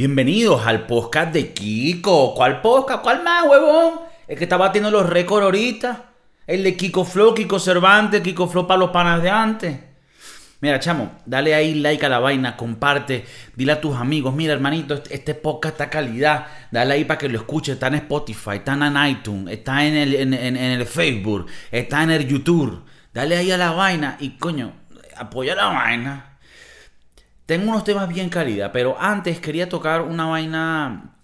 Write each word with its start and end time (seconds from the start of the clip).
Bienvenidos 0.00 0.66
al 0.66 0.86
podcast 0.86 1.30
de 1.30 1.52
Kiko. 1.52 2.32
¿Cuál 2.34 2.62
podcast? 2.62 3.02
¿Cuál 3.02 3.22
más, 3.22 3.44
huevón? 3.46 4.00
El 4.26 4.38
que 4.38 4.44
está 4.44 4.56
batiendo 4.56 4.90
los 4.90 5.06
récords 5.06 5.44
ahorita. 5.44 6.04
El 6.46 6.64
de 6.64 6.74
Kiko 6.74 7.04
Flow, 7.04 7.34
Kiko 7.34 7.58
Cervantes, 7.58 8.22
Kiko 8.22 8.48
Flow 8.48 8.66
para 8.66 8.78
los 8.78 8.88
panas 8.92 9.22
de 9.22 9.28
antes. 9.28 9.78
Mira, 10.62 10.80
chamo, 10.80 11.18
dale 11.26 11.54
ahí 11.54 11.74
like 11.74 12.06
a 12.06 12.08
la 12.08 12.18
vaina, 12.18 12.56
comparte, 12.56 13.26
dile 13.54 13.72
a 13.72 13.80
tus 13.82 13.94
amigos, 13.94 14.34
mira 14.34 14.54
hermanito, 14.54 14.94
este, 14.94 15.14
este 15.14 15.34
podcast 15.34 15.74
está 15.74 15.90
calidad, 15.90 16.46
dale 16.70 16.94
ahí 16.94 17.04
para 17.04 17.18
que 17.18 17.28
lo 17.28 17.36
escuche, 17.36 17.72
está 17.72 17.88
en 17.88 17.96
Spotify, 17.96 18.52
está 18.54 18.72
en 18.72 19.06
iTunes, 19.06 19.52
está 19.52 19.84
en 19.84 19.96
el, 19.96 20.14
en, 20.14 20.32
en 20.32 20.56
el 20.56 20.86
Facebook, 20.86 21.46
está 21.70 22.02
en 22.04 22.12
el 22.12 22.26
YouTube, 22.26 22.84
dale 23.12 23.36
ahí 23.36 23.50
a 23.50 23.58
la 23.58 23.72
vaina 23.72 24.16
y 24.18 24.38
coño, 24.38 24.72
apoya 25.14 25.54
la 25.54 25.66
vaina. 25.66 26.29
Tengo 27.50 27.72
unos 27.72 27.82
temas 27.82 28.08
bien 28.08 28.28
calidad, 28.28 28.70
pero 28.70 28.96
antes 29.00 29.40
quería 29.40 29.68
tocar 29.68 30.02
una 30.02 30.26
vaina 30.26 31.16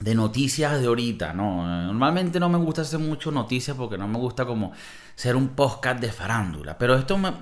de 0.00 0.14
noticias 0.14 0.80
de 0.80 0.86
ahorita, 0.86 1.34
¿no? 1.34 1.62
Normalmente 1.84 2.40
no 2.40 2.48
me 2.48 2.56
gusta 2.56 2.80
hacer 2.80 3.00
mucho 3.00 3.30
noticias 3.30 3.76
porque 3.76 3.98
no 3.98 4.08
me 4.08 4.16
gusta 4.16 4.46
como 4.46 4.72
ser 5.14 5.36
un 5.36 5.48
podcast 5.48 6.00
de 6.00 6.10
farándula, 6.10 6.78
pero 6.78 6.94
esto 6.94 7.18
me 7.18 7.32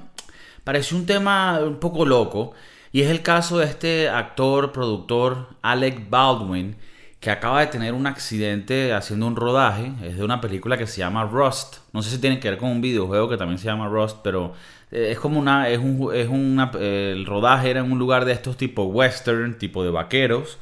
pareció 0.64 0.96
un 0.96 1.06
tema 1.06 1.60
un 1.60 1.78
poco 1.78 2.04
loco 2.04 2.52
y 2.90 3.02
es 3.02 3.10
el 3.10 3.22
caso 3.22 3.58
de 3.58 3.66
este 3.66 4.08
actor, 4.08 4.72
productor 4.72 5.50
Alec 5.62 6.10
Baldwin 6.10 6.74
que 7.20 7.30
acaba 7.30 7.60
de 7.60 7.68
tener 7.68 7.94
un 7.94 8.08
accidente 8.08 8.92
haciendo 8.92 9.28
un 9.28 9.36
rodaje, 9.36 9.92
es 10.02 10.16
de 10.16 10.24
una 10.24 10.40
película 10.40 10.76
que 10.76 10.88
se 10.88 10.98
llama 10.98 11.22
Rust. 11.22 11.76
No 11.92 12.02
sé 12.02 12.10
si 12.10 12.18
tiene 12.18 12.40
que 12.40 12.50
ver 12.50 12.58
con 12.58 12.70
un 12.70 12.80
videojuego 12.80 13.28
que 13.28 13.36
también 13.36 13.60
se 13.60 13.66
llama 13.66 13.86
Rust, 13.86 14.16
pero 14.24 14.54
es 14.92 15.18
como 15.18 15.40
una 15.40 15.68
es 15.68 15.78
un 15.78 16.10
es 16.14 16.28
una 16.28 16.70
el 16.78 17.26
rodaje 17.26 17.70
era 17.70 17.80
en 17.80 17.90
un 17.90 17.98
lugar 17.98 18.24
de 18.24 18.32
estos 18.32 18.56
tipo 18.56 18.84
western, 18.84 19.58
tipo 19.58 19.82
de 19.84 19.90
vaqueros. 19.90 20.58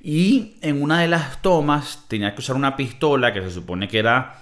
Y 0.00 0.56
en 0.60 0.82
una 0.82 1.00
de 1.00 1.08
las 1.08 1.40
tomas 1.40 2.04
tenía 2.08 2.34
que 2.34 2.40
usar 2.40 2.56
una 2.56 2.76
pistola 2.76 3.32
que 3.32 3.40
se 3.40 3.50
supone 3.50 3.88
que 3.88 3.98
era 3.98 4.36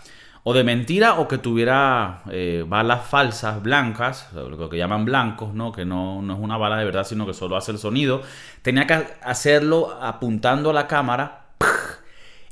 o 0.45 0.53
de 0.55 0.65
mentira 0.65 1.21
o 1.21 1.29
que 1.29 1.39
tuviera 1.39 2.23
eh, 2.31 2.65
balas 2.67 3.07
falsas, 3.07 3.63
blancas, 3.63 4.29
lo 4.33 4.69
que 4.69 4.77
llaman 4.77 5.05
blancos, 5.05 5.55
¿no? 5.55 5.71
que 5.71 5.85
no, 5.85 6.21
no, 6.21 6.35
es 6.35 6.41
una 6.41 6.57
bala 6.57 6.77
de 6.79 6.85
verdad, 6.85 7.05
sino 7.05 7.27
que 7.27 7.35
solo 7.35 7.57
hace 7.57 7.71
el 7.71 7.79
sonido. 7.79 8.23
Tenía 8.63 8.87
que 8.87 9.07
hacerlo 9.23 9.97
apuntando 10.01 10.71
a 10.71 10.73
la 10.73 10.89
cámara 10.89 11.47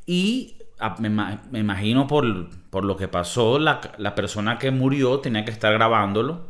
y 0.06 0.54
me, 0.98 1.58
imagino 1.58 2.06
por, 2.06 2.24
lo 2.84 2.96
que 2.96 3.08
pasó, 3.08 3.58
la, 3.58 3.80
persona 4.14 4.58
que 4.58 4.70
murió 4.70 5.18
tenía 5.18 5.44
que 5.44 5.50
estar 5.50 5.72
grabándolo, 5.72 6.48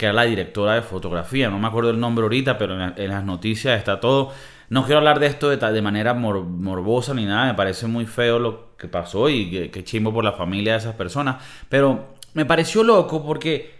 que 0.00 0.06
era 0.06 0.14
la 0.14 0.22
directora 0.24 0.76
de 0.76 0.80
fotografía, 0.80 1.50
no 1.50 1.58
me 1.58 1.68
acuerdo 1.68 1.90
el 1.90 2.00
nombre 2.00 2.22
ahorita, 2.22 2.56
pero 2.56 2.74
en 2.96 3.08
las 3.08 3.22
noticias 3.22 3.78
está 3.78 4.00
todo 4.00 4.32
no 4.70 4.84
quiero 4.84 4.98
hablar 4.98 5.18
de 5.18 5.26
esto 5.26 5.50
de, 5.50 5.82
manera 5.82 6.14
morbosa 6.14 7.12
ni 7.12 7.26
nada, 7.26 7.46
me 7.46 7.54
parece 7.54 7.88
muy 7.88 8.06
feo 8.06 8.38
lo 8.38 8.76
que 8.76 8.86
pasó 8.86 9.28
y 9.28 9.68
que, 9.68 9.84
chimbo 9.84 10.14
por 10.14 10.24
la 10.24 10.32
familia 10.32 10.72
de 10.72 10.78
esas 10.78 10.94
personas, 10.94 11.42
pero 11.68 12.14
me 12.34 12.46
pareció 12.46 12.84
loco 12.84 13.26
porque, 13.26 13.74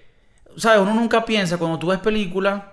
¿sabes? 0.57 0.81
Uno 0.81 0.93
nunca 0.93 1.25
piensa, 1.25 1.59
cuando 1.59 1.79
tú 1.79 1.87
ves 1.87 2.01
películas, 2.01 2.65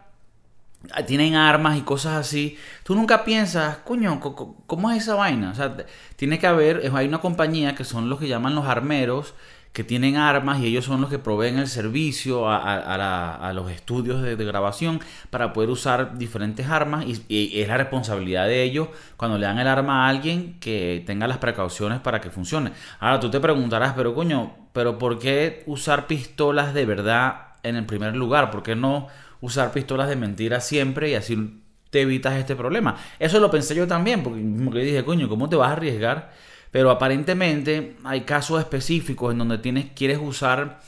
ah, 0.93 1.03
tienen 1.03 1.35
armas 1.35 1.77
y 1.77 1.81
cosas 1.81 2.15
así, 2.15 2.57
tú 2.83 2.95
nunca 2.95 3.23
piensas, 3.23 3.77
coño, 3.77 4.19
¿cómo 4.65 4.89
es 4.89 5.03
esa 5.03 5.13
vaina? 5.13 5.51
O 5.51 5.55
sea, 5.55 5.77
tiene 6.15 6.39
que 6.39 6.47
haber, 6.47 6.91
hay 6.95 7.07
una 7.07 7.21
compañía 7.21 7.75
que 7.75 7.83
son 7.83 8.09
los 8.09 8.19
que 8.19 8.27
llaman 8.27 8.55
los 8.55 8.65
armeros, 8.65 9.35
que 9.77 9.83
tienen 9.83 10.17
armas 10.17 10.59
y 10.59 10.65
ellos 10.65 10.85
son 10.85 11.01
los 11.01 11.09
que 11.11 11.19
proveen 11.19 11.59
el 11.59 11.67
servicio 11.67 12.49
a, 12.49 13.51
los 13.53 13.69
estudios 13.69 14.23
de, 14.23 14.35
grabación 14.35 14.99
para 15.29 15.53
poder 15.53 15.69
usar 15.69 16.17
diferentes 16.17 16.65
armas 16.67 17.05
y, 17.05 17.61
es 17.61 17.67
la 17.67 17.77
responsabilidad 17.77 18.47
de 18.47 18.63
ellos 18.63 18.87
cuando 19.17 19.37
le 19.37 19.45
dan 19.45 19.59
el 19.59 19.67
arma 19.67 20.07
a 20.07 20.09
alguien 20.09 20.59
que 20.59 21.03
tenga 21.05 21.27
las 21.27 21.37
precauciones 21.37 21.99
para 21.99 22.21
que 22.21 22.31
funcione. 22.31 22.71
Ahora 22.99 23.19
tú 23.19 23.29
te 23.29 23.39
preguntarás, 23.39 23.93
pero 23.95 24.15
coño, 24.15 24.55
pero 24.73 24.97
¿por 24.97 25.19
qué 25.19 25.61
usar 25.67 26.07
pistolas 26.07 26.73
de 26.73 26.87
verdad 26.87 27.49
en 27.61 27.75
el 27.75 27.85
primer 27.85 28.15
lugar? 28.15 28.49
¿Por 28.49 28.63
qué 28.63 28.75
no 28.75 29.09
usar 29.41 29.73
pistolas 29.73 30.09
de 30.09 30.15
mentira 30.15 30.59
siempre 30.59 31.11
y 31.11 31.13
así 31.13 31.61
te 31.91 32.01
evitas 32.01 32.33
este 32.33 32.55
problema? 32.55 32.97
Eso 33.19 33.39
lo 33.39 33.51
pensé 33.51 33.75
yo 33.75 33.85
también, 33.85 34.23
porque 34.23 34.79
dije, 34.79 35.05
coño, 35.05 35.29
¿cómo 35.29 35.47
te 35.47 35.55
vas 35.55 35.69
a 35.69 35.73
arriesgar? 35.73 36.31
Pero 36.71 36.91
aparentemente 36.91 37.95
hay 38.03 38.21
casos 38.21 38.59
específicos 38.59 39.31
en 39.31 39.39
donde 39.39 39.57
tienes, 39.57 39.87
quieres 39.95 40.19
usar 40.21 40.79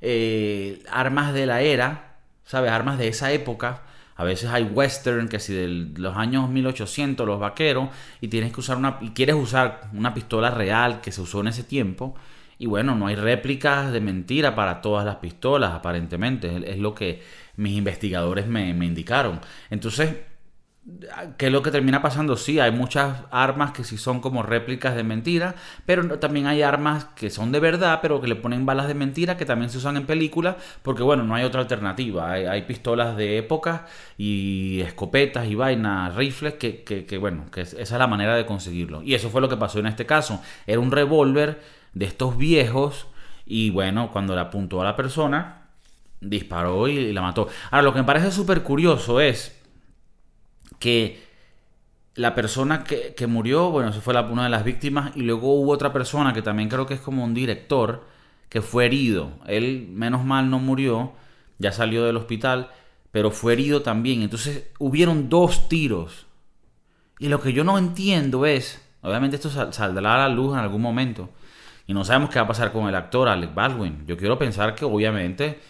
eh, 0.00 0.82
armas 0.90 1.32
de 1.34 1.46
la 1.46 1.62
era, 1.62 2.16
¿sabes? 2.44 2.70
Armas 2.70 2.98
de 2.98 3.08
esa 3.08 3.32
época. 3.32 3.82
A 4.16 4.24
veces 4.24 4.50
hay 4.50 4.62
western, 4.62 5.28
que 5.28 5.40
si 5.40 5.54
de 5.54 5.68
los 5.68 6.16
años 6.16 6.48
1800, 6.48 7.26
los 7.26 7.40
vaqueros, 7.40 7.88
y 8.20 8.28
tienes 8.28 8.52
que 8.52 8.60
usar 8.60 8.76
una, 8.76 8.98
y 9.00 9.10
quieres 9.10 9.34
usar 9.34 9.90
una 9.92 10.14
pistola 10.14 10.50
real 10.50 11.00
que 11.00 11.10
se 11.10 11.20
usó 11.20 11.40
en 11.40 11.48
ese 11.48 11.64
tiempo. 11.64 12.14
Y 12.58 12.66
bueno, 12.66 12.94
no 12.94 13.08
hay 13.08 13.16
réplicas 13.16 13.92
de 13.92 14.00
mentira 14.00 14.54
para 14.54 14.80
todas 14.80 15.04
las 15.04 15.16
pistolas, 15.16 15.72
aparentemente. 15.72 16.72
Es, 16.72 16.78
lo 16.78 16.94
que 16.94 17.22
mis 17.56 17.76
investigadores 17.76 18.46
me, 18.46 18.72
me 18.74 18.86
indicaron. 18.86 19.40
Entonces, 19.70 20.14
¿Qué 21.38 21.46
es 21.46 21.52
lo 21.52 21.62
que 21.62 21.70
termina 21.70 22.02
pasando? 22.02 22.36
Sí, 22.36 22.60
hay 22.60 22.70
muchas 22.70 23.22
armas 23.30 23.72
que 23.72 23.84
sí 23.84 23.96
son 23.96 24.20
como 24.20 24.42
réplicas 24.42 24.94
de 24.94 25.02
mentira, 25.02 25.54
pero 25.86 26.18
también 26.18 26.46
hay 26.46 26.60
armas 26.60 27.06
que 27.16 27.30
son 27.30 27.52
de 27.52 27.60
verdad, 27.60 28.00
pero 28.02 28.20
que 28.20 28.28
le 28.28 28.36
ponen 28.36 28.66
balas 28.66 28.86
de 28.86 28.92
mentira 28.92 29.38
que 29.38 29.46
también 29.46 29.70
se 29.70 29.78
usan 29.78 29.96
en 29.96 30.04
películas, 30.04 30.56
porque 30.82 31.02
bueno, 31.02 31.24
no 31.24 31.34
hay 31.34 31.44
otra 31.44 31.62
alternativa. 31.62 32.30
Hay, 32.30 32.62
pistolas 32.62 33.16
de 33.16 33.38
época 33.38 33.86
y 34.18 34.82
escopetas 34.82 35.46
y 35.46 35.54
vainas, 35.54 36.14
rifles, 36.16 36.54
que, 36.54 36.84
que, 36.84 37.16
bueno, 37.16 37.50
que 37.50 37.62
esa 37.62 37.80
es 37.80 37.90
la 37.92 38.06
manera 38.06 38.36
de 38.36 38.44
conseguirlo. 38.44 39.02
Y 39.02 39.14
eso 39.14 39.30
fue 39.30 39.40
lo 39.40 39.48
que 39.48 39.56
pasó 39.56 39.78
en 39.78 39.86
este 39.86 40.04
caso. 40.04 40.42
Era 40.66 40.80
un 40.80 40.90
revólver 40.90 41.62
de 41.94 42.04
estos 42.04 42.36
viejos 42.36 43.06
y 43.46 43.70
bueno, 43.70 44.10
cuando 44.12 44.34
le 44.34 44.42
apuntó 44.42 44.82
a 44.82 44.84
la 44.84 44.96
persona, 44.96 45.62
disparó 46.20 46.88
y 46.88 47.10
la 47.14 47.22
mató. 47.22 47.48
Ahora, 47.70 47.84
lo 47.84 47.92
que 47.94 48.00
me 48.00 48.04
parece 48.04 48.30
súper 48.30 48.62
curioso 48.62 49.20
es 49.20 49.63
que 50.84 51.22
la 52.14 52.34
persona 52.34 52.84
que, 52.84 53.26
murió, 53.26 53.70
bueno, 53.70 53.88
esa 53.88 54.02
fue 54.02 54.14
una 54.20 54.44
de 54.44 54.50
las 54.50 54.64
víctimas, 54.64 55.16
y 55.16 55.22
luego 55.22 55.54
hubo 55.54 55.72
otra 55.72 55.94
persona 55.94 56.34
que 56.34 56.42
también 56.42 56.68
creo 56.68 56.84
que 56.84 56.92
es 56.92 57.00
como 57.00 57.24
un 57.24 57.32
director, 57.32 58.04
que 58.50 58.60
fue 58.60 58.84
herido. 58.84 59.30
Él, 59.46 59.88
menos 59.90 60.26
mal, 60.26 60.50
no 60.50 60.58
murió, 60.58 61.14
ya 61.58 61.72
salió 61.72 62.04
del 62.04 62.18
hospital, 62.18 62.70
pero 63.12 63.30
fue 63.30 63.54
herido 63.54 63.80
también. 63.80 64.20
Entonces, 64.20 64.68
hubieron 64.78 65.30
dos 65.30 65.70
tiros. 65.70 66.26
Y 67.18 67.28
lo 67.28 67.40
que 67.40 67.54
yo 67.54 67.64
no 67.64 67.78
entiendo 67.78 68.44
es, 68.44 68.86
obviamente 69.00 69.36
esto 69.36 69.48
saldrá 69.72 70.16
a 70.16 70.28
la 70.28 70.34
luz 70.34 70.52
en 70.52 70.58
algún 70.58 70.82
momento, 70.82 71.30
y 71.86 71.94
no 71.94 72.04
sabemos 72.04 72.28
qué 72.28 72.38
va 72.40 72.44
a 72.44 72.48
pasar 72.48 72.72
con 72.72 72.86
el 72.88 72.94
actor 72.94 73.26
Alec 73.26 73.54
Baldwin. 73.54 74.04
Yo 74.06 74.18
quiero 74.18 74.38
pensar 74.38 74.74
que 74.74 74.84
obviamente 74.84 75.60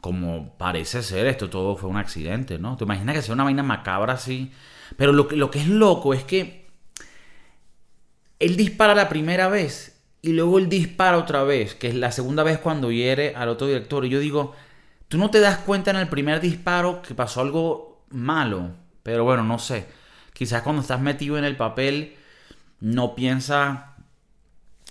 como 0.00 0.56
parece 0.58 1.02
ser, 1.02 1.26
esto 1.26 1.50
todo 1.50 1.76
fue 1.76 1.90
un 1.90 1.96
accidente, 1.96 2.58
¿no? 2.58 2.76
Te 2.76 2.84
imaginas 2.84 3.14
que 3.14 3.22
sea 3.22 3.34
una 3.34 3.44
vaina 3.44 3.62
macabra 3.62 4.14
así. 4.14 4.52
Pero 4.96 5.12
lo 5.12 5.50
que, 5.50 5.58
es 5.58 5.68
loco 5.68 6.14
es 6.14 6.24
que 6.24 6.66
él 8.38 8.56
dispara 8.56 8.94
la 8.94 9.08
primera 9.08 9.48
vez 9.48 10.00
y 10.22 10.32
luego 10.32 10.58
él 10.58 10.68
dispara 10.68 11.18
otra 11.18 11.42
vez, 11.42 11.74
que 11.74 11.88
es 11.88 11.94
la 11.94 12.12
segunda 12.12 12.42
vez 12.42 12.58
cuando 12.58 12.90
hiere 12.90 13.34
al 13.36 13.48
otro 13.48 13.66
director. 13.66 14.04
Y 14.04 14.08
yo 14.08 14.20
digo, 14.20 14.54
tú 15.08 15.18
no 15.18 15.30
te 15.30 15.40
das 15.40 15.58
cuenta 15.58 15.90
en 15.90 15.96
el 15.96 16.08
primer 16.08 16.40
disparo 16.40 17.02
que 17.02 17.14
pasó 17.14 17.40
algo 17.40 18.04
malo. 18.10 18.70
Pero 19.02 19.24
bueno, 19.24 19.42
no 19.42 19.58
sé. 19.58 19.86
Quizás 20.32 20.62
cuando 20.62 20.82
estás 20.82 21.00
metido 21.00 21.38
en 21.38 21.44
el 21.44 21.56
papel 21.56 22.16
no 22.80 23.14
piensas 23.14 23.80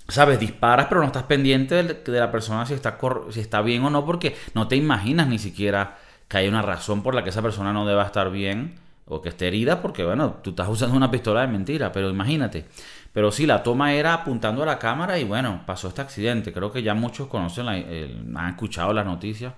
sabes, 0.08 0.40
disparas, 0.40 0.88
pero 0.88 1.02
no 1.02 1.08
estás 1.08 1.24
pendiente 1.24 1.84
de, 1.84 2.20
la 2.20 2.32
persona 2.32 2.66
si 2.66 2.74
está, 2.74 3.62
bien 3.62 3.84
o 3.84 3.90
no, 3.90 4.06
porque 4.06 4.36
no 4.54 4.68
te 4.68 4.76
imaginas 4.76 5.28
ni 5.28 5.40
siquiera 5.40 5.98
que 6.28 6.38
hay 6.38 6.48
una 6.48 6.62
razón 6.62 7.04
por 7.04 7.16
la 7.16 7.24
que 7.24 7.30
esa 7.30 7.42
persona 7.42 7.74
no 7.74 7.86
deba 7.86 8.06
estar 8.06 8.32
bien 8.32 8.76
o 9.06 9.22
que 9.22 9.30
esté 9.30 9.48
herida, 9.48 9.82
porque 9.82 10.04
bueno, 10.04 10.38
tú 10.42 10.52
estás 10.52 10.68
usando 10.68 10.98
una 10.98 11.10
pistola 11.12 11.42
de 11.42 11.48
mentira, 11.48 11.92
pero 11.92 12.10
imagínate. 12.10 12.66
Pero 13.14 13.32
sí, 13.32 13.46
la 13.46 13.64
toma 13.64 13.94
era 13.94 14.14
apuntando 14.14 14.64
a 14.64 14.66
la 14.66 14.80
cámara 14.80 15.18
y 15.18 15.24
bueno, 15.24 15.64
pasó 15.66 15.88
este 15.88 16.02
accidente. 16.02 16.54
Creo 16.54 16.72
que 16.72 16.84
ya 16.84 16.94
muchos 16.94 17.28
conocen, 17.28 17.66
la, 17.66 17.72
han 17.72 18.50
escuchado 18.50 18.94
las 18.94 19.06
noticias. 19.06 19.54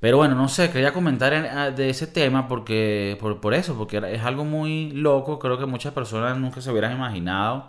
Pero 0.00 0.16
bueno, 0.16 0.34
no 0.34 0.48
sé, 0.48 0.70
quería 0.70 0.92
comentar 0.92 1.74
de 1.74 1.90
ese 1.90 2.06
tema 2.06 2.48
porque 2.48 3.18
por, 3.20 3.40
por 3.40 3.52
eso, 3.54 3.76
porque 3.76 3.98
es 4.12 4.22
algo 4.22 4.44
muy 4.44 4.92
loco. 4.92 5.38
Creo 5.38 5.58
que 5.58 5.66
muchas 5.66 5.92
personas 5.92 6.38
nunca 6.38 6.60
se 6.62 6.70
hubieran 6.70 6.92
imaginado 6.92 7.68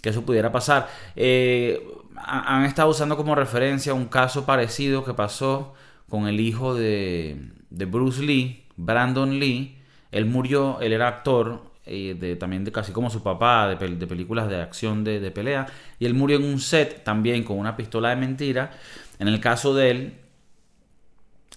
que 0.00 0.10
eso 0.10 0.22
pudiera 0.22 0.52
pasar. 0.52 0.88
Eh, 1.16 1.86
han 2.16 2.64
estado 2.64 2.90
usando 2.90 3.16
como 3.16 3.34
referencia 3.34 3.94
un 3.94 4.06
caso 4.06 4.44
parecido 4.44 5.04
que 5.04 5.14
pasó 5.14 5.74
con 6.08 6.26
el 6.26 6.40
hijo 6.40 6.74
de, 6.74 7.50
de 7.70 7.84
Bruce 7.86 8.22
Lee, 8.22 8.64
Brandon 8.76 9.38
Lee. 9.38 9.76
Él 10.12 10.26
murió, 10.26 10.80
él 10.80 10.92
era 10.92 11.08
actor, 11.08 11.62
eh, 11.86 12.36
también 12.38 12.64
de 12.64 12.72
casi 12.72 12.92
como 12.92 13.10
su 13.10 13.22
papá, 13.22 13.68
de, 13.68 13.88
de 13.96 14.06
películas 14.06 14.48
de 14.48 14.60
acción 14.60 15.04
de, 15.04 15.20
de, 15.20 15.30
pelea. 15.30 15.66
Y 15.98 16.06
él 16.06 16.14
murió 16.14 16.36
en 16.38 16.44
un 16.44 16.60
set 16.60 17.04
también 17.04 17.44
con 17.44 17.58
una 17.58 17.76
pistola 17.76 18.10
de 18.10 18.16
mentira. 18.16 18.72
En 19.18 19.28
el 19.28 19.40
caso 19.40 19.74
de 19.74 19.90
él, 19.90 20.14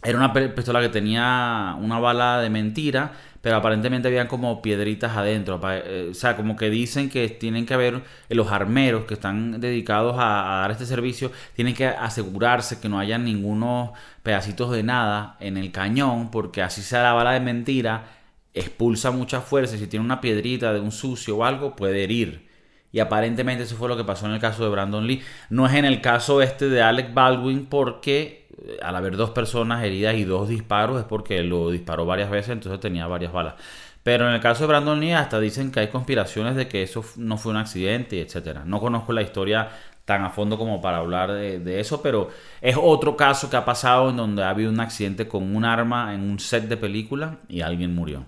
era 0.04 0.18
una 0.18 0.34
pistola 0.34 0.82
que 0.82 0.90
tenía 0.90 1.76
una 1.80 2.00
bala 2.00 2.42
de 2.42 2.50
mentira, 2.50 3.14
pero 3.44 3.58
aparentemente 3.58 4.08
habían 4.08 4.28
como 4.28 4.62
piedritas 4.62 5.18
adentro. 5.18 5.60
Eh, 5.70 6.08
o 6.12 6.14
sea, 6.14 6.38
como 6.38 6.56
que 6.56 6.70
dicen 6.70 7.10
que 7.10 7.28
tienen 7.28 7.66
que 7.66 7.74
haber 7.74 8.02
eh, 8.30 8.36
los 8.36 8.50
armeros 8.54 9.04
que 9.04 9.16
están 9.16 9.60
dedicados 9.60 10.16
a, 10.18 10.62
dar 10.62 10.72
este 10.72 10.86
servicio, 10.86 11.30
tienen 11.54 11.74
que 11.74 11.88
asegurarse 11.88 12.80
que 12.80 12.88
no 12.88 13.00
haya 13.00 13.18
ningunos 13.18 13.92
pedacitos 14.24 14.72
de 14.72 14.84
nada 14.84 15.36
en 15.42 15.58
el 15.58 15.74
cañón, 15.74 16.32
porque 16.32 16.62
así 16.62 16.82
sea 16.82 17.04
la 17.04 17.12
bala 17.12 17.34
de 17.34 17.42
mentira, 17.42 18.06
expulsa 18.54 19.12
mucha 19.12 19.42
fuerza 19.42 19.78
si 19.78 19.88
tiene 19.88 20.06
una 20.06 20.22
piedrita 20.22 20.72
de 20.72 20.80
un 20.80 20.94
sucio 20.94 21.36
o 21.36 21.44
algo, 21.44 21.76
puede 21.76 22.06
herir. 22.06 22.48
Y 22.94 23.00
aparentemente 23.00 23.66
eso 23.66 23.76
fue 23.76 23.90
lo 23.90 23.98
que 23.98 24.06
pasó 24.06 24.26
en 24.26 24.34
el 24.34 24.40
caso 24.40 24.64
de 24.64 24.70
Brandon 24.70 25.06
Lee. 25.06 25.22
No 25.50 25.66
es 25.68 25.74
en 25.74 25.84
el 25.84 26.00
caso 26.00 26.42
este 26.42 26.70
de 26.70 26.82
Alec 26.82 27.14
Baldwin 27.14 27.66
porque 27.66 28.43
al 28.82 28.96
haber 28.96 29.18
dos 29.18 29.32
personas 29.32 29.84
heridas 29.84 30.16
y 30.16 30.24
dos 30.24 30.50
disparos 30.50 31.00
es 31.00 31.06
porque 31.06 31.44
lo 31.44 31.72
disparó 31.72 32.06
varias 32.06 32.30
veces, 32.30 32.50
entonces 32.50 32.80
tenía 32.80 33.08
varias 33.08 33.32
balas. 33.32 33.56
Pero 34.04 34.28
en 34.28 34.34
el 34.34 34.42
caso 34.42 34.64
de 34.64 34.68
Brandon 34.68 35.00
Lee 35.00 35.14
hasta 35.14 35.40
dicen 35.40 35.72
que 35.72 35.80
hay 35.80 35.88
conspiraciones 35.88 36.56
de 36.56 36.68
que 36.68 36.84
eso 36.84 37.04
no 37.18 37.38
fue 37.38 37.52
un 37.52 37.58
accidente, 37.58 38.22
etc. 38.22 38.60
No 38.66 38.80
conozco 38.80 39.14
la 39.14 39.22
historia 39.22 39.70
tan 40.06 40.24
a 40.24 40.30
fondo 40.30 40.58
como 40.58 40.82
para 40.82 40.98
hablar 40.98 41.32
de, 41.32 41.60
de, 41.60 41.80
eso, 41.80 42.02
pero 42.02 42.30
es 42.62 42.76
otro 42.78 43.16
caso 43.16 43.50
que 43.50 43.56
ha 43.56 43.64
pasado 43.64 44.10
en 44.10 44.18
donde 44.18 44.44
ha 44.44 44.50
habido 44.50 44.70
un 44.70 44.82
accidente 44.82 45.30
con 45.30 45.56
un 45.56 45.64
arma 45.64 46.14
en 46.14 46.22
un 46.30 46.40
set 46.40 46.66
de 46.66 46.76
película 46.76 47.38
y 47.48 47.62
alguien 47.62 47.96
murió. 47.96 48.26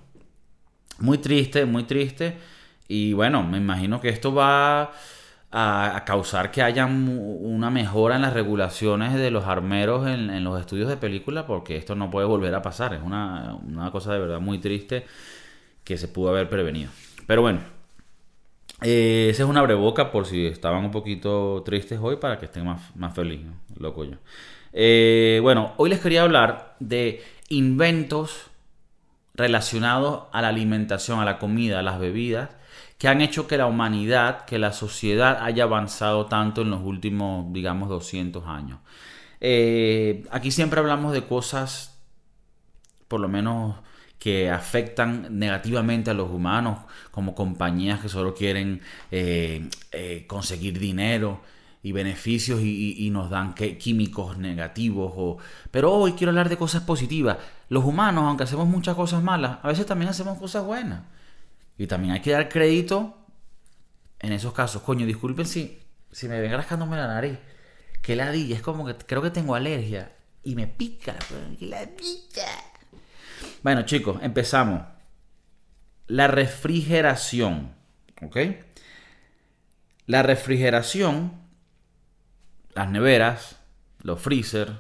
Muy 1.00 1.18
triste, 1.18 1.66
muy 1.66 1.84
triste. 1.84 2.38
Y 2.88 3.14
bueno, 3.14 3.44
me 3.44 3.58
imagino 3.58 4.00
que 4.00 4.10
esto 4.10 4.34
va 4.34 4.92
a, 5.58 6.04
causar 6.06 6.52
que 6.52 6.62
haya 6.62 6.86
una 6.86 7.70
mejora 7.70 8.18
en 8.18 8.24
las 8.24 8.34
regulaciones 8.34 9.14
de 9.14 9.32
los 9.32 9.46
armeros 9.46 10.06
en, 10.06 10.44
los 10.44 10.60
estudios 10.60 10.90
de 10.90 10.98
película, 10.98 11.48
porque 11.48 11.78
esto 11.78 11.96
no 11.96 12.12
puede 12.12 12.28
volver 12.28 12.54
a 12.56 12.62
pasar. 12.62 12.94
Es 12.94 13.02
una, 13.02 13.58
cosa 13.92 14.12
de 14.12 14.20
verdad 14.20 14.42
muy 14.42 14.60
triste 14.60 15.06
que 15.86 15.98
se 15.98 16.10
pudo 16.10 16.30
haber 16.30 16.50
prevenido. 16.50 16.92
Pero 17.26 17.42
bueno, 17.42 17.62
eh, 18.82 19.28
esa 19.30 19.44
es 19.44 19.50
una 19.50 19.62
breboca 19.62 20.12
por 20.12 20.26
si 20.26 20.46
estaban 20.46 20.84
un 20.84 20.92
poquito 20.92 21.64
tristes 21.66 22.00
hoy 22.02 22.18
para 22.18 22.38
que 22.38 22.46
estén 22.46 22.66
más, 22.66 22.94
más 22.98 23.16
felices, 23.16 23.48
loco 23.80 24.04
yo. 24.04 24.18
Eh, 24.74 25.40
bueno, 25.42 25.74
hoy 25.78 25.90
les 25.90 26.02
quería 26.02 26.24
hablar 26.24 26.76
de 26.82 27.24
inventos 27.48 28.48
relacionados 29.34 30.24
a 30.34 30.42
la 30.42 30.50
alimentación, 30.50 31.20
a 31.20 31.26
la 31.26 31.40
comida, 31.40 31.80
a 31.80 31.84
las 31.84 31.98
bebidas 31.98 32.50
que 32.98 33.08
han 33.08 33.22
hecho 33.22 33.48
que 33.48 33.58
la 33.58 33.66
humanidad, 33.66 34.46
que 34.46 34.58
la 34.60 34.72
sociedad 34.72 35.44
haya 35.44 35.64
avanzado 35.64 36.28
tanto 36.28 36.62
en 36.62 36.70
los 36.72 36.82
últimos, 36.82 37.52
digamos, 37.52 37.90
200 37.90 38.46
años. 38.48 38.80
Eh, 39.42 40.26
aquí 40.32 40.52
siempre 40.52 40.80
hablamos 40.80 41.14
de 41.14 41.24
cosas, 41.24 42.00
por 43.08 43.20
lo 43.20 43.28
menos 43.28 43.76
que 44.18 44.50
afectan 44.50 45.38
negativamente 45.38 46.10
a 46.10 46.14
los 46.14 46.32
humanos, 46.32 46.80
como 47.12 47.36
compañías 47.36 48.00
que 48.00 48.10
solo 48.10 48.34
quieren 48.34 48.82
eh, 49.12 49.70
eh, 49.92 50.26
conseguir 50.28 50.80
dinero 50.80 51.42
y 51.84 51.92
beneficios 51.92 52.62
y, 52.64 53.10
nos 53.12 53.30
dan 53.30 53.54
químicos 53.54 54.40
negativos. 54.40 55.38
Pero 55.70 55.94
hoy 55.94 56.14
quiero 56.14 56.32
hablar 56.32 56.50
de 56.50 56.58
cosas 56.58 56.82
positivas. 56.82 57.38
Los 57.70 57.86
humanos, 57.86 58.24
aunque 58.26 58.46
hacemos 58.46 58.68
muchas 58.68 58.96
cosas 58.96 59.22
malas, 59.22 59.60
a 59.62 59.68
veces 59.68 59.86
también 59.86 60.10
hacemos 60.10 60.40
cosas 60.40 60.66
buenas. 60.66 61.02
Y 61.78 61.88
también 61.88 62.14
hay 62.14 62.22
que 62.22 62.32
dar 62.32 62.50
crédito 62.50 63.18
en 64.20 64.32
esos 64.32 64.54
casos. 64.54 64.82
Coño, 64.82 65.06
disculpen 65.06 65.46
si, 65.46 65.80
si 66.12 66.28
me 66.28 66.40
ven 66.40 66.52
rascándome 66.52 66.96
la 66.98 67.08
nariz. 67.08 67.38
Que 68.02 68.16
la 68.16 68.32
di, 68.32 68.54
es 68.54 68.62
como 68.62 68.86
que 68.86 68.96
creo 68.96 69.22
que 69.22 69.32
tengo 69.32 69.56
alergia. 69.56 70.16
Y 70.44 70.56
me 70.56 70.68
pica. 70.68 71.16
La 71.60 71.86
pica. 71.86 72.46
Bueno, 73.64 73.82
chicos, 73.84 74.18
empezamos. 74.22 74.82
La 76.08 76.28
refrigeración. 76.28 77.74
¿Ok? 78.22 78.38
La 80.06 80.22
refrigeración, 80.22 81.34
las 82.74 82.90
neveras, 82.90 83.58
los 84.02 84.22
freezer, 84.22 84.78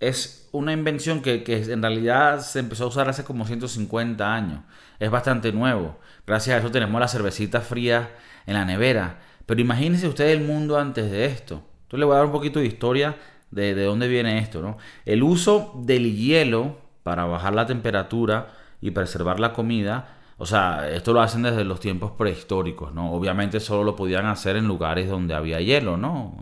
es 0.00 0.45
una 0.56 0.72
invención 0.72 1.22
que, 1.22 1.42
que, 1.42 1.56
en 1.56 1.82
realidad 1.82 2.40
se 2.40 2.58
empezó 2.60 2.84
a 2.84 2.88
usar 2.88 3.08
hace 3.08 3.24
como 3.24 3.46
150 3.46 4.34
años. 4.34 4.60
Es 4.98 5.10
bastante 5.10 5.52
nuevo. 5.52 5.98
Gracias 6.26 6.56
a 6.56 6.58
eso 6.60 6.70
tenemos 6.70 7.00
las 7.00 7.12
cervecitas 7.12 7.66
frías 7.66 8.08
en 8.46 8.54
la 8.54 8.64
nevera. 8.64 9.20
Pero 9.46 9.60
imagínense 9.60 10.08
ustedes 10.08 10.36
el 10.36 10.44
mundo 10.44 10.78
antes 10.78 11.10
de 11.10 11.26
esto. 11.26 11.62
Entonces 11.82 12.00
les 12.00 12.06
voy 12.06 12.14
a 12.14 12.18
dar 12.18 12.26
un 12.26 12.32
poquito 12.32 12.58
de 12.58 12.66
historia 12.66 13.16
de, 13.50 13.74
de 13.74 13.84
dónde 13.84 14.08
viene 14.08 14.38
esto. 14.38 14.62
¿no? 14.62 14.78
El 15.04 15.22
uso 15.22 15.72
del 15.84 16.16
hielo 16.16 16.78
para 17.02 17.24
bajar 17.24 17.54
la 17.54 17.66
temperatura 17.66 18.48
y 18.80 18.90
preservar 18.90 19.38
la 19.38 19.52
comida 19.52 20.16
o 20.38 20.44
sea, 20.44 20.90
esto 20.90 21.12
lo 21.14 21.22
hacen 21.22 21.42
desde 21.42 21.64
los 21.64 21.80
tiempos 21.80 22.12
prehistóricos, 22.12 22.92
¿no? 22.92 23.12
Obviamente 23.12 23.58
solo 23.58 23.84
lo 23.84 23.96
podían 23.96 24.26
hacer 24.26 24.56
en 24.56 24.68
lugares 24.68 25.08
donde 25.08 25.34
había 25.34 25.60
hielo, 25.60 25.96
¿no? 25.96 26.36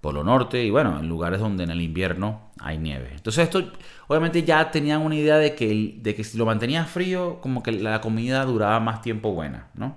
Polo 0.00 0.24
Norte 0.24 0.64
y 0.64 0.70
bueno, 0.70 0.98
en 0.98 1.08
lugares 1.08 1.40
donde 1.40 1.64
en 1.64 1.70
el 1.70 1.80
invierno 1.80 2.50
hay 2.58 2.78
nieve. 2.78 3.10
Entonces 3.14 3.44
esto, 3.44 3.72
obviamente 4.08 4.42
ya 4.42 4.70
tenían 4.70 5.02
una 5.02 5.14
idea 5.14 5.36
de 5.36 5.54
que, 5.54 5.94
de 5.98 6.14
que 6.14 6.24
si 6.24 6.38
lo 6.38 6.46
mantenía 6.46 6.84
frío, 6.84 7.40
como 7.40 7.62
que 7.62 7.72
la 7.72 8.00
comida 8.00 8.44
duraba 8.44 8.80
más 8.80 9.02
tiempo 9.02 9.32
buena, 9.32 9.68
¿no? 9.74 9.96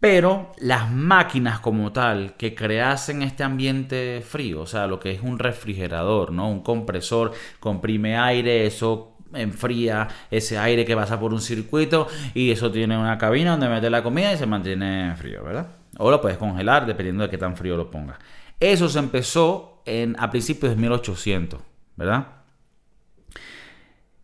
Pero 0.00 0.50
las 0.58 0.90
máquinas 0.90 1.60
como 1.60 1.92
tal 1.92 2.34
que 2.36 2.56
creasen 2.56 3.22
este 3.22 3.44
ambiente 3.44 4.20
frío, 4.26 4.62
o 4.62 4.66
sea, 4.66 4.88
lo 4.88 4.98
que 4.98 5.12
es 5.12 5.22
un 5.22 5.38
refrigerador, 5.38 6.32
¿no? 6.32 6.50
Un 6.50 6.62
compresor, 6.62 7.30
comprime 7.60 8.18
aire, 8.18 8.66
eso 8.66 9.16
enfría 9.32 10.08
ese 10.30 10.58
aire 10.58 10.84
que 10.84 10.96
pasa 10.96 11.20
por 11.20 11.32
un 11.32 11.40
circuito 11.40 12.08
y 12.34 12.50
eso 12.50 12.72
tiene 12.72 12.98
una 12.98 13.16
cabina 13.16 13.52
donde 13.52 13.68
mete 13.68 13.90
la 13.90 14.02
comida 14.02 14.32
y 14.32 14.36
se 14.36 14.46
mantiene 14.46 15.14
frío, 15.16 15.44
¿verdad? 15.44 15.81
O 15.98 16.10
lo 16.10 16.20
puedes 16.20 16.38
congelar 16.38 16.86
dependiendo 16.86 17.24
de 17.24 17.30
qué 17.30 17.38
tan 17.38 17.56
frío 17.56 17.76
lo 17.76 17.90
pongas. 17.90 18.18
Eso 18.60 18.88
se 18.88 18.98
empezó 18.98 19.82
en, 19.84 20.16
a 20.18 20.30
principios 20.30 20.70
de 20.70 20.80
1800, 20.80 21.60
¿verdad? 21.96 22.28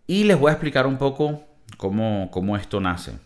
Y 0.07 0.25
les 0.25 0.39
voy 0.39 0.51
a 0.51 0.53
explicar 0.53 0.87
un 0.87 0.97
poco 0.97 1.43
cómo, 1.77 2.31
cómo 2.31 2.57
esto 2.57 2.81
nace. 2.81 3.19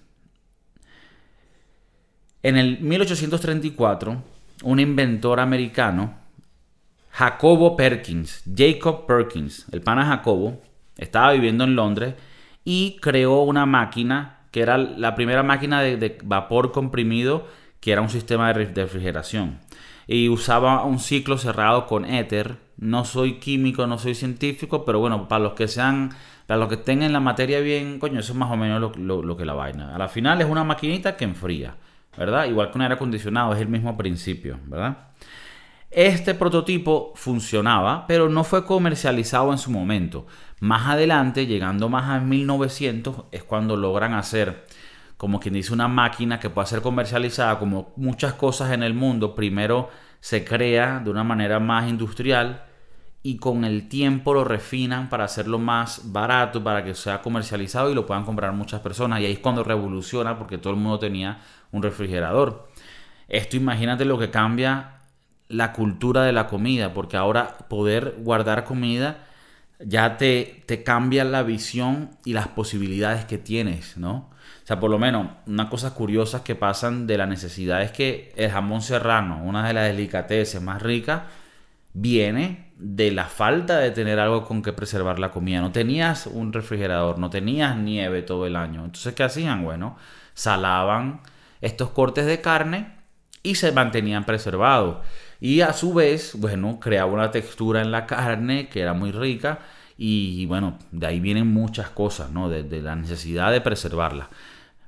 En 2.43 2.57
el 2.57 2.81
1834, 2.81 4.23
un 4.65 4.81
inventor 4.81 5.39
americano, 5.39 6.15
Jacobo 7.11 7.77
Perkins, 7.77 8.43
Jacob 8.57 9.07
Perkins, 9.07 9.67
el 9.71 9.81
pana 9.83 10.07
Jacobo, 10.07 10.61
estaba 10.97 11.33
viviendo 11.33 11.65
en 11.65 11.77
Londres 11.77 12.15
y 12.65 12.97
creó 13.01 13.43
una 13.43 13.67
máquina 13.67 14.39
que 14.51 14.61
era 14.61 14.77
la 14.77 15.15
primera 15.15 15.43
máquina 15.43 15.81
de 15.83 16.19
vapor 16.25 16.73
comprimido 16.73 17.47
que 17.83 17.91
era 17.91 18.01
un 18.01 18.09
sistema 18.09 18.53
de 18.53 18.65
refrigeración. 18.85 19.59
Y 20.07 20.29
usaba 20.29 20.85
un 20.85 21.01
ciclo 21.01 21.37
cerrado 21.37 21.87
con 21.87 22.05
éter. 22.05 22.59
No 22.77 23.05
soy 23.05 23.41
químico, 23.41 23.89
no 23.89 23.99
soy 23.99 24.15
científico, 24.15 24.85
pero 24.85 25.01
bueno, 25.01 25.27
para 25.27 25.43
los 25.43 25.55
que 25.55 25.67
sean, 25.67 26.11
para 26.47 26.61
los 26.61 26.69
que 26.69 26.77
tengan 26.77 27.13
la 27.13 27.19
materia 27.19 27.59
bien, 27.59 27.99
coño, 27.99 28.21
eso 28.21 28.33
es 28.33 28.39
más 28.39 28.53
o 28.53 28.57
menos 28.57 28.97
lo, 28.97 29.37
que 29.37 29.45
la 29.45 29.55
vaina. 29.55 29.97
A 29.97 29.99
la 29.99 30.09
final 30.09 30.41
es 30.41 30.47
una 30.49 30.63
maquinita 30.63 31.17
que 31.17 31.25
enfría, 31.25 31.75
¿verdad? 32.17 32.47
Igual 32.47 32.71
que 32.71 32.79
un 32.79 32.83
aire 32.83 32.95
acondicionado, 32.95 33.53
es 33.53 33.61
el 33.61 33.69
mismo 33.69 33.97
principio, 33.97 34.61
¿verdad? 34.67 35.09
Este 35.91 36.35
prototipo 36.35 37.13
funcionaba, 37.17 38.07
pero 38.07 38.29
no 38.29 38.45
fue 38.45 38.65
comercializado 38.65 39.51
en 39.51 39.59
su 39.59 39.73
momento. 39.73 40.27
Más 40.61 40.89
adelante, 40.89 41.47
llegando 41.47 41.89
más 41.89 42.09
a 42.09 42.21
1900, 42.21 43.25
es 43.33 43.43
cuando 43.43 43.77
logran 43.77 44.15
hacer 44.15 44.67
como 45.23 45.39
quien 45.39 45.55
dice, 45.55 45.73
una 45.73 45.87
máquina 45.87 46.41
que 46.41 46.51
pueda 46.51 46.67
ser 46.67 46.83
comercializada, 46.83 47.61
como 47.61 47.93
muchas 47.95 48.33
cosas 48.33 48.73
en 48.73 48.83
el 48.83 48.93
mundo, 48.93 49.37
primero 49.37 49.89
se 50.19 50.45
crea 50.45 50.99
de 50.99 51.11
una 51.11 51.23
manera 51.23 51.61
más 51.61 51.89
industrial 51.89 52.65
y 53.23 53.37
con 53.37 53.65
el 53.65 53.89
tiempo 53.89 54.35
lo 54.35 54.43
refinan 54.43 55.09
para 55.09 55.23
hacerlo 55.23 55.61
más 55.61 56.11
barato, 56.11 56.65
para 56.65 56.83
que 56.83 56.97
sea 56.97 57.23
comercializado 57.23 57.89
y 57.89 57.95
lo 57.95 58.05
puedan 58.05 58.25
comprar 58.25 58.53
muchas 58.53 58.81
personas. 58.81 59.21
Y 59.21 59.27
ahí 59.27 59.35
es 59.35 59.39
cuando 59.39 59.63
revoluciona 59.63 60.37
porque 60.37 60.59
todo 60.59 60.73
el 60.73 60.81
mundo 60.81 60.99
tenía 60.99 61.39
un 61.71 61.85
refrigerador. 61.85 62.69
Esto 63.29 63.57
imagínate 63.57 64.05
lo 64.05 64.19
que 64.19 64.29
cambia 64.29 65.03
la 65.47 65.73
cultura 65.73 66.25
de 66.25 66.33
la 66.33 66.49
comida, 66.49 66.93
porque 66.93 67.17
ahora 67.17 67.59
poder 67.69 68.17
guardar 68.19 68.65
comida 68.65 69.25
ya 69.79 70.17
te, 70.17 70.65
te 70.67 70.83
cambia 70.83 71.23
la 71.23 71.45
visión 71.45 72.11
y 72.25 72.33
las 72.33 72.49
posibilidades 72.49 73.25
que 73.25 73.39
tienes, 73.39 73.97
¿no? 73.97 74.32
O 74.63 74.67
sea, 74.67 74.79
por 74.79 74.91
lo 74.91 74.99
menos, 74.99 75.29
una 75.47 75.69
cosa 75.69 75.95
curiosa 75.95 76.45
que 76.45 76.55
pasan 76.55 77.07
de 77.07 77.19
la 77.19 77.27
necesidad 77.27 77.83
es 77.83 77.91
que 77.91 78.33
el 78.37 78.51
jamón 78.51 78.83
serrano, 78.83 79.43
una 79.45 79.67
de 79.67 79.75
las 79.75 79.87
delicateces 79.89 80.63
más 80.63 80.81
ricas, 80.83 81.23
viene 81.95 82.73
de 82.77 83.11
la 83.13 83.27
falta 83.27 83.79
de 83.79 83.91
tener 83.91 84.19
algo 84.19 84.45
con 84.45 84.63
que 84.63 84.73
preservar 84.73 85.19
la 85.19 85.31
comida. 85.31 85.61
No 85.61 85.73
tenías 85.73 86.27
un 86.27 86.53
refrigerador, 86.53 87.19
no 87.19 87.31
tenías 87.31 87.77
nieve 87.77 88.23
todo 88.23 88.47
el 88.47 88.57
año. 88.57 88.85
Entonces, 88.85 89.15
¿qué 89.15 89.25
hacían? 89.25 89.65
Bueno, 89.65 89.97
salaban 90.35 91.21
estos 91.61 91.91
cortes 91.91 92.27
de 92.27 92.41
carne 92.41 92.97
y 93.43 93.57
se 93.57 93.73
mantenían 93.73 94.25
preservados. 94.25 94.99
Y 95.41 95.61
a 95.61 95.73
su 95.73 95.93
vez, 95.95 96.35
bueno, 96.37 96.79
creaba 96.81 97.13
una 97.13 97.31
textura 97.31 97.83
en 97.83 97.91
la 97.91 98.07
carne 98.07 98.69
que 98.69 98.81
era 98.81 98.95
muy 98.95 99.13
rica 99.13 99.59
Y 100.05 100.47
bueno, 100.47 100.79
de 100.91 101.07
ahí 101.07 101.21
vienen 101.21 101.47
muchas 101.47 101.89
cosas, 101.91 102.33
¿no? 102.33 102.49
De, 102.49 102.83
la 102.83 102.97
necesidad 102.97 103.53
de 103.53 103.61
preservarla. 103.61 104.29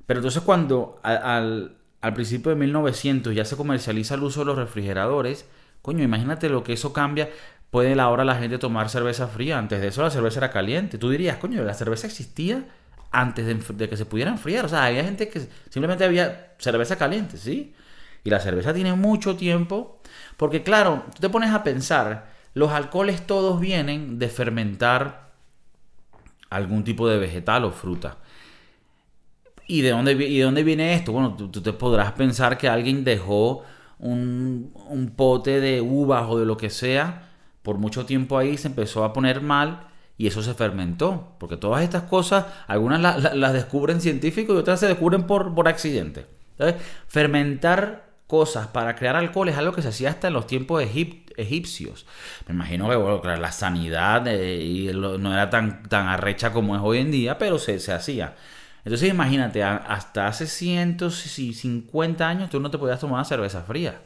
Pero 0.07 0.19
entonces 0.19 0.43
cuando 0.43 0.99
al, 1.05 1.77
al 2.01 2.15
principio 2.15 2.51
de 2.51 2.57
1900 2.57 3.33
ya 3.33 3.45
se 3.45 3.57
comercializa 3.57 4.17
el 4.17 4.25
uso 4.25 4.41
de 4.41 4.47
los 4.47 4.57
refrigeradores, 4.57 5.49
coño, 5.83 6.03
imagínate 6.03 6.49
lo 6.49 6.65
que 6.65 6.73
eso 6.73 6.93
cambia 6.93 7.31
puede 7.71 8.01
ahora 8.01 8.25
la 8.25 8.35
gente 8.35 8.59
tomar 8.59 8.89
cerveza 8.89 9.29
fría. 9.29 9.57
Antes 9.57 9.81
de 9.81 9.87
eso 9.87 10.03
la 10.03 10.11
cerveza 10.11 10.41
era 10.41 10.51
caliente. 10.51 10.99
Tú 10.99 11.11
dirías, 11.11 11.37
coño, 11.37 11.63
la 11.63 11.75
cerveza 11.75 12.09
existía 12.09 12.65
antes 13.13 13.47
de, 13.47 13.89
que 13.89 13.97
se 13.97 14.07
pudiera 14.07 14.33
enfriar. 14.33 14.65
O 14.65 14.69
sea, 14.69 14.85
había 14.87 15.05
gente 15.05 15.29
que 15.29 15.47
simplemente 15.71 16.05
había 16.05 16.55
cerveza 16.59 16.97
caliente, 16.97 17.37
¿sí? 17.37 17.73
Y 18.25 18.31
la 18.31 18.41
cerveza 18.41 18.75
tiene 18.75 18.95
mucho 18.95 19.37
tiempo. 19.37 20.01
Porque 20.37 20.65
claro, 20.65 21.05
tú 21.15 21.21
te 21.21 21.29
pones 21.29 21.51
a 21.51 21.63
pensar, 21.63 22.34
los 22.55 22.71
alcoholes 22.71 23.27
todos 23.27 23.61
vienen 23.61 24.19
de 24.19 24.29
fermentar 24.29 25.33
algún 26.51 26.85
tipo 26.85 27.09
de 27.09 27.19
vegetal 27.19 27.65
o 27.65 27.73
fruta. 27.73 28.19
¿Y 29.67 29.81
de 29.83 29.91
dónde, 29.91 30.13
y 30.13 30.39
de 30.39 30.45
dónde 30.45 30.63
viene 30.63 30.95
esto? 30.95 31.13
Bueno, 31.13 31.35
tú, 31.35 31.49
te 31.51 31.73
podrás 31.73 32.13
pensar 32.13 32.59
que 32.59 32.69
alguien 32.69 33.05
dejó 33.05 33.63
un, 33.99 34.73
un 34.89 35.11
pote 35.11 35.61
de 35.61 35.81
uvas 35.81 36.27
o 36.29 36.39
de 36.39 36.47
lo 36.47 36.57
que 36.57 36.71
sea 36.71 37.31
por 37.65 37.79
mucho 37.79 38.05
tiempo 38.05 38.37
ahí 38.37 38.59
se 38.59 38.69
empezó 38.69 39.05
a 39.05 39.15
poner 39.15 39.41
mal 39.41 39.89
y 40.19 40.27
eso 40.27 40.43
se 40.43 40.53
fermentó. 40.53 41.35
Porque 41.39 41.57
todas 41.57 41.83
estas 41.83 42.03
cosas, 42.03 42.45
algunas 42.67 43.01
las 43.35 43.53
descubren 43.55 44.03
científicos 44.03 44.55
y 44.55 44.59
otras 44.59 44.79
se 44.79 44.87
descubren 44.87 45.27
por, 45.27 45.55
por 45.55 45.67
accidente. 45.67 46.27
Fermentar 47.09 48.05
cosas 48.27 48.69
para 48.69 48.95
crear 48.97 49.17
alcohol 49.17 49.49
es 49.49 49.57
algo 49.57 49.73
que 49.73 49.83
se 49.83 49.89
hacía 49.89 50.11
hasta 50.11 50.29
en 50.29 50.35
los 50.35 50.47
tiempos 50.47 50.83
egipcios. 50.83 52.07
Me 52.49 52.55
imagino 52.55 52.89
que 52.89 52.97
bueno, 52.97 53.37
la 53.37 53.53
sanidad 53.53 54.25
eh, 54.27 54.93
no 54.95 55.33
era 55.33 55.51
tan, 55.51 55.83
tan 55.85 56.09
arrecha 56.09 56.53
como 56.53 56.77
es 56.77 56.83
hoy 56.83 56.99
en 56.99 57.11
día, 57.11 57.39
pero 57.39 57.59
se, 57.59 57.79
se 57.81 57.93
hacía. 57.93 58.35
Entonces 58.85 59.11
imagínate, 59.11 59.63
hasta 59.63 60.27
hace 60.27 60.47
150 60.47 62.29
años 62.29 62.51
tú 62.51 62.61
no 62.61 62.71
te 62.71 62.79
podías 62.79 63.01
tomar 63.01 63.25
cerveza 63.25 63.63
fría. 63.63 64.01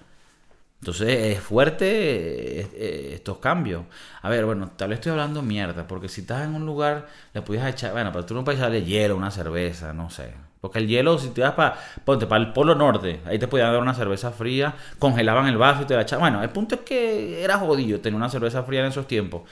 Entonces 0.80 1.36
es 1.36 1.40
fuerte 1.40 2.60
eh, 2.60 2.70
eh, 2.74 3.10
estos 3.14 3.38
cambios. 3.38 3.84
A 4.22 4.28
ver, 4.28 4.44
bueno, 4.44 4.70
tal 4.76 4.90
vez 4.90 4.98
estoy 4.98 5.12
hablando 5.12 5.42
mierda, 5.42 5.86
porque 5.88 6.08
si 6.08 6.20
estás 6.22 6.44
en 6.44 6.54
un 6.54 6.66
lugar, 6.66 7.08
le 7.34 7.42
puedes 7.42 7.64
echar, 7.64 7.92
bueno, 7.92 8.12
pero 8.12 8.24
tú 8.26 8.34
no 8.34 8.44
puedes 8.44 8.60
echarle 8.60 8.84
hielo, 8.84 9.16
una 9.16 9.30
cerveza, 9.32 9.92
no 9.92 10.10
sé. 10.10 10.34
Porque 10.60 10.78
el 10.78 10.88
hielo, 10.88 11.18
si 11.18 11.28
te 11.30 11.40
vas 11.40 11.52
para, 11.52 11.78
ponte, 12.04 12.26
para 12.26 12.42
el 12.44 12.52
Polo 12.52 12.74
Norte, 12.74 13.20
ahí 13.26 13.38
te 13.38 13.46
podían 13.46 13.72
dar 13.72 13.80
una 13.80 13.94
cerveza 13.94 14.32
fría, 14.32 14.74
congelaban 14.98 15.46
el 15.46 15.56
vaso 15.56 15.82
y 15.82 15.84
te 15.84 15.94
la 15.94 16.02
echaban. 16.02 16.32
Bueno, 16.32 16.42
el 16.42 16.50
punto 16.50 16.74
es 16.76 16.80
que 16.80 17.42
era 17.42 17.58
jodido 17.58 18.00
tener 18.00 18.16
una 18.16 18.28
cerveza 18.28 18.62
fría 18.64 18.80
en 18.80 18.86
esos 18.86 19.06
tiempos. 19.06 19.42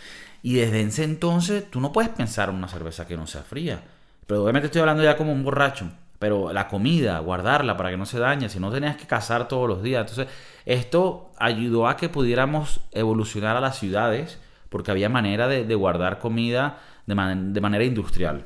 Y 0.42 0.54
desde 0.54 0.80
ese 0.82 1.04
entonces, 1.04 1.70
tú 1.70 1.80
no 1.80 1.92
puedes 1.92 2.10
pensar 2.10 2.48
en 2.48 2.56
una 2.56 2.68
cerveza 2.68 3.06
que 3.06 3.16
no 3.16 3.26
sea 3.26 3.42
fría. 3.42 3.82
Pero 4.26 4.42
obviamente 4.42 4.66
estoy 4.66 4.80
hablando 4.80 5.02
ya 5.02 5.16
como 5.16 5.32
un 5.32 5.44
borracho. 5.44 5.90
Pero 6.18 6.52
la 6.52 6.66
comida, 6.68 7.18
guardarla 7.18 7.76
para 7.76 7.90
que 7.90 7.96
no 7.96 8.06
se 8.06 8.18
dañe, 8.18 8.48
si 8.48 8.58
no 8.58 8.72
tenías 8.72 8.96
que 8.96 9.06
cazar 9.06 9.48
todos 9.48 9.68
los 9.68 9.82
días. 9.82 10.00
Entonces, 10.00 10.34
esto 10.64 11.30
ayudó 11.38 11.88
a 11.88 11.96
que 11.96 12.08
pudiéramos 12.08 12.80
evolucionar 12.92 13.56
a 13.56 13.60
las 13.60 13.78
ciudades 13.78 14.38
porque 14.68 14.90
había 14.90 15.08
manera 15.08 15.46
de, 15.48 15.74
guardar 15.74 16.18
comida 16.18 16.78
de, 17.06 17.14
manera 17.14 17.84
industrial. 17.84 18.44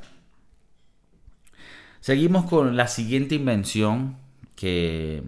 Seguimos 2.00 2.44
con 2.46 2.76
la 2.76 2.88
siguiente 2.88 3.34
invención 3.34 4.16
que, 4.56 5.22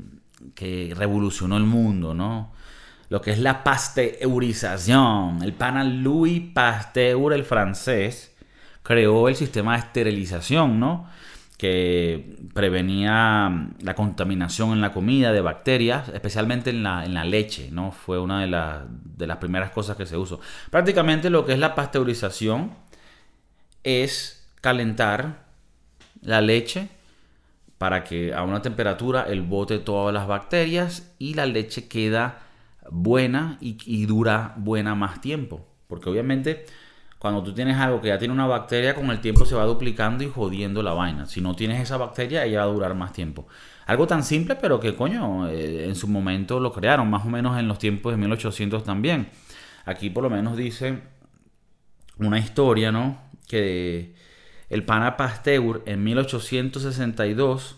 que 0.54 0.92
revolucionó 0.96 1.56
el 1.56 1.64
mundo, 1.64 2.14
¿no? 2.14 2.52
Lo 3.08 3.20
que 3.20 3.32
es 3.32 3.38
la 3.38 3.62
pasteurización. 3.62 5.42
El 5.42 5.52
pana 5.52 5.84
Louis 5.84 6.42
Pasteur, 6.54 7.32
el 7.34 7.44
francés, 7.44 8.34
creó 8.82 9.28
el 9.28 9.36
sistema 9.36 9.74
de 9.74 9.80
esterilización, 9.80 10.80
¿no? 10.80 11.06
que 11.62 12.38
prevenía 12.54 13.68
la 13.82 13.94
contaminación 13.94 14.72
en 14.72 14.80
la 14.80 14.92
comida 14.92 15.30
de 15.30 15.40
bacterias, 15.40 16.08
especialmente 16.08 16.70
en 16.70 16.82
la, 16.82 17.04
en 17.04 17.14
la 17.14 17.22
leche, 17.22 17.68
¿no? 17.70 17.92
Fue 17.92 18.18
una 18.18 18.40
de, 18.40 18.48
de, 19.16 19.26
las 19.28 19.36
primeras 19.36 19.70
cosas 19.70 19.96
que 19.96 20.04
se 20.04 20.16
usó. 20.16 20.40
Prácticamente 20.72 21.30
lo 21.30 21.46
que 21.46 21.52
es 21.52 21.60
la 21.60 21.76
pasteurización 21.76 22.72
es 23.84 24.44
calentar 24.60 25.44
la 26.22 26.40
leche 26.40 26.88
para 27.78 28.04
que 28.04 28.32
a 28.32 28.42
una 28.42 28.62
temperatura 28.62 29.24
el 29.28 29.42
bote 29.42 29.78
todas 29.78 30.14
las 30.14 30.26
bacterias 30.26 31.12
y 31.18 31.34
la 31.34 31.46
leche 31.46 31.88
queda 31.88 32.40
buena 32.90 33.58
y, 33.60 33.76
y 33.84 34.06
dura 34.06 34.54
buena 34.56 34.94
más 34.94 35.20
tiempo. 35.20 35.66
Porque 35.88 36.08
obviamente 36.08 36.64
cuando 37.22 37.40
tú 37.40 37.52
tienes 37.52 37.76
algo 37.76 38.00
que 38.00 38.08
ya 38.08 38.18
tiene 38.18 38.34
una 38.34 38.48
bacteria, 38.48 38.96
con 38.96 39.08
el 39.10 39.20
tiempo 39.20 39.46
se 39.46 39.54
va 39.54 39.64
duplicando 39.64 40.24
y 40.24 40.28
jodiendo 40.28 40.82
la 40.82 40.92
vaina. 40.92 41.24
Si 41.26 41.40
no 41.40 41.54
tienes 41.54 41.80
esa 41.80 41.96
bacteria, 41.96 42.44
ella 42.44 42.64
va 42.64 42.64
a 42.64 42.74
durar 42.74 42.94
más 42.96 43.12
tiempo. 43.12 43.46
Algo 43.86 44.08
tan 44.08 44.24
simple, 44.24 44.56
pero 44.56 44.80
que 44.80 44.96
coño, 44.96 45.48
eh, 45.48 45.86
en 45.86 45.94
su 45.94 46.08
momento 46.08 46.58
lo 46.58 46.72
crearon, 46.72 47.08
más 47.08 47.24
o 47.24 47.28
menos 47.28 47.56
en 47.60 47.68
los 47.68 47.78
tiempos 47.78 48.12
de 48.12 48.18
1800 48.18 48.82
también. 48.82 49.28
Aquí 49.84 50.10
por 50.10 50.24
lo 50.24 50.30
menos 50.30 50.56
dice 50.56 50.98
una 52.18 52.40
historia, 52.40 52.90
¿no? 52.90 53.20
Que 53.46 54.16
el 54.72 54.84
pana 54.84 55.18
Pasteur 55.18 55.82
en 55.84 56.02
1862 56.02 57.76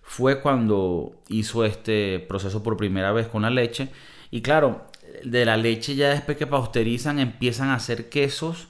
fue 0.00 0.40
cuando 0.40 1.20
hizo 1.28 1.64
este 1.64 2.20
proceso 2.20 2.62
por 2.62 2.76
primera 2.76 3.10
vez 3.10 3.26
con 3.26 3.42
la 3.42 3.50
leche. 3.50 3.88
Y 4.30 4.40
claro, 4.40 4.86
de 5.24 5.44
la 5.44 5.56
leche 5.56 5.96
ya 5.96 6.10
después 6.10 6.36
que 6.36 6.46
pasteurizan 6.46 7.18
empiezan 7.18 7.70
a 7.70 7.74
hacer 7.74 8.08
quesos 8.08 8.68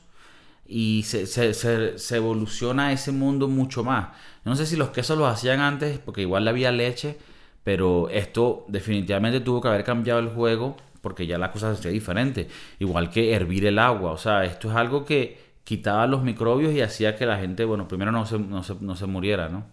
y 0.66 1.02
se, 1.02 2.16
evoluciona 2.16 2.92
ese 2.92 3.12
mundo 3.12 3.46
mucho 3.46 3.84
más. 3.84 4.08
No 4.46 4.56
sé 4.56 4.64
si 4.64 4.76
los 4.76 4.88
quesos 4.88 5.18
los 5.18 5.28
hacían 5.28 5.60
antes, 5.60 5.98
porque 5.98 6.22
igual 6.22 6.48
había 6.48 6.72
leche, 6.72 7.18
pero 7.62 8.08
esto 8.08 8.64
definitivamente 8.68 9.40
tuvo 9.40 9.60
que 9.60 9.68
haber 9.68 9.84
cambiado 9.84 10.20
el 10.20 10.28
juego 10.28 10.78
porque 11.02 11.26
ya 11.26 11.36
las 11.36 11.50
cosas 11.50 11.74
se 11.74 11.80
hacían 11.80 11.92
diferentes. 11.92 12.46
Igual 12.78 13.10
que 13.10 13.34
hervir 13.34 13.66
el 13.66 13.78
agua, 13.78 14.12
o 14.12 14.18
sea, 14.18 14.46
esto 14.46 14.70
es 14.70 14.76
algo 14.76 15.04
que 15.04 15.49
quitaba 15.64 16.06
los 16.06 16.22
microbios 16.22 16.72
y 16.74 16.80
hacía 16.80 17.16
que 17.16 17.26
la 17.26 17.38
gente, 17.38 17.64
bueno, 17.64 17.88
primero 17.88 18.12
no 18.12 18.26
se, 18.26 18.38
no 18.38 18.62
se, 18.62 18.74
no 18.80 18.96
se 18.96 19.06
muriera, 19.06 19.48
¿no? 19.48 19.64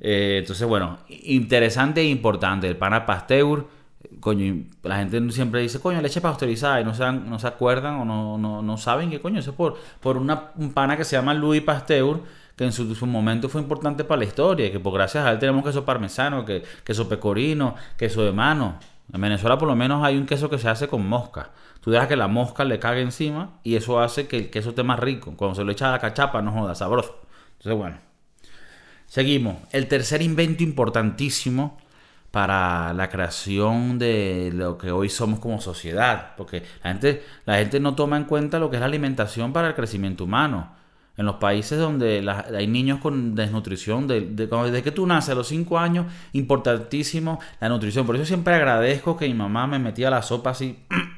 Eh, 0.00 0.38
entonces, 0.40 0.66
bueno, 0.66 0.98
interesante 1.08 2.00
e 2.00 2.06
importante. 2.06 2.68
El 2.68 2.76
pana 2.76 3.06
Pasteur 3.06 3.66
coño, 4.20 4.64
la 4.82 4.96
gente 4.96 5.30
siempre 5.32 5.60
dice, 5.60 5.80
coño, 5.80 6.00
leche 6.00 6.20
pasteurizada 6.20 6.80
y 6.80 6.84
no 6.84 6.94
se, 6.94 7.10
no 7.12 7.38
se 7.38 7.46
acuerdan 7.46 7.94
o 7.94 8.04
no, 8.04 8.38
no, 8.38 8.62
no 8.62 8.76
saben 8.76 9.10
que 9.10 9.20
coño, 9.20 9.40
eso 9.40 9.50
es 9.50 9.56
por, 9.56 9.76
por 10.00 10.16
una, 10.16 10.50
un 10.56 10.72
pana 10.72 10.96
que 10.96 11.04
se 11.04 11.16
llama 11.16 11.34
Louis 11.34 11.62
Pasteur, 11.62 12.20
que 12.56 12.64
en 12.64 12.72
su, 12.72 13.06
momento 13.06 13.48
fue 13.48 13.60
importante 13.60 14.04
para 14.04 14.20
la 14.20 14.24
historia, 14.24 14.70
que 14.70 14.80
por 14.80 14.92
gracias 14.92 15.24
a 15.24 15.30
él 15.30 15.38
tenemos 15.38 15.64
queso 15.64 15.84
parmesano, 15.84 16.44
que, 16.44 16.62
queso 16.84 17.08
pecorino, 17.08 17.74
queso 17.96 18.24
de 18.24 18.32
mano. 18.32 18.78
En 19.12 19.20
Venezuela 19.20 19.58
por 19.58 19.68
lo 19.68 19.76
menos 19.76 20.04
hay 20.04 20.16
un 20.16 20.26
queso 20.26 20.48
que 20.48 20.58
se 20.58 20.68
hace 20.68 20.88
con 20.88 21.06
mosca. 21.06 21.50
Tú 21.82 21.90
dejas 21.90 22.06
que 22.06 22.16
la 22.16 22.28
mosca 22.28 22.64
le 22.64 22.78
cague 22.78 23.02
encima 23.02 23.58
y 23.64 23.74
eso 23.74 24.00
hace 24.00 24.28
que 24.28 24.38
el 24.38 24.50
queso 24.50 24.70
esté 24.70 24.84
más 24.84 25.00
rico. 25.00 25.34
Cuando 25.36 25.56
se 25.56 25.64
lo 25.64 25.72
echa 25.72 25.88
a 25.88 25.92
la 25.92 25.98
cachapa, 25.98 26.40
no 26.40 26.52
joda, 26.52 26.76
sabroso. 26.76 27.20
Entonces, 27.58 27.76
bueno. 27.76 27.96
Seguimos. 29.06 29.56
El 29.72 29.88
tercer 29.88 30.22
invento 30.22 30.62
importantísimo 30.62 31.76
para 32.30 32.94
la 32.94 33.10
creación 33.10 33.98
de 33.98 34.52
lo 34.54 34.78
que 34.78 34.90
hoy 34.92 35.08
somos 35.08 35.40
como 35.40 35.60
sociedad, 35.60 36.34
porque 36.36 36.62
la 36.82 36.90
gente, 36.92 37.22
la 37.44 37.56
gente 37.56 37.78
no 37.78 37.94
toma 37.94 38.16
en 38.16 38.24
cuenta 38.24 38.58
lo 38.58 38.70
que 38.70 38.76
es 38.76 38.80
la 38.80 38.86
alimentación 38.86 39.52
para 39.52 39.68
el 39.68 39.74
crecimiento 39.74 40.24
humano. 40.24 40.72
En 41.16 41.26
los 41.26 41.36
países 41.36 41.78
donde 41.78 42.24
hay 42.56 42.66
niños 42.68 43.00
con 43.00 43.34
desnutrición, 43.34 44.06
de, 44.06 44.20
desde 44.22 44.82
que 44.82 44.92
tú 44.92 45.06
naces 45.06 45.30
a 45.30 45.34
los 45.34 45.48
5 45.48 45.78
años, 45.78 46.06
importantísimo 46.32 47.38
la 47.60 47.68
nutrición. 47.68 48.06
Por 48.06 48.16
eso 48.16 48.24
siempre 48.24 48.54
agradezco 48.54 49.16
que 49.16 49.26
mi 49.26 49.34
mamá 49.34 49.66
me 49.66 49.78
metía 49.78 50.08
la 50.08 50.22
sopa 50.22 50.50
así 50.50 50.78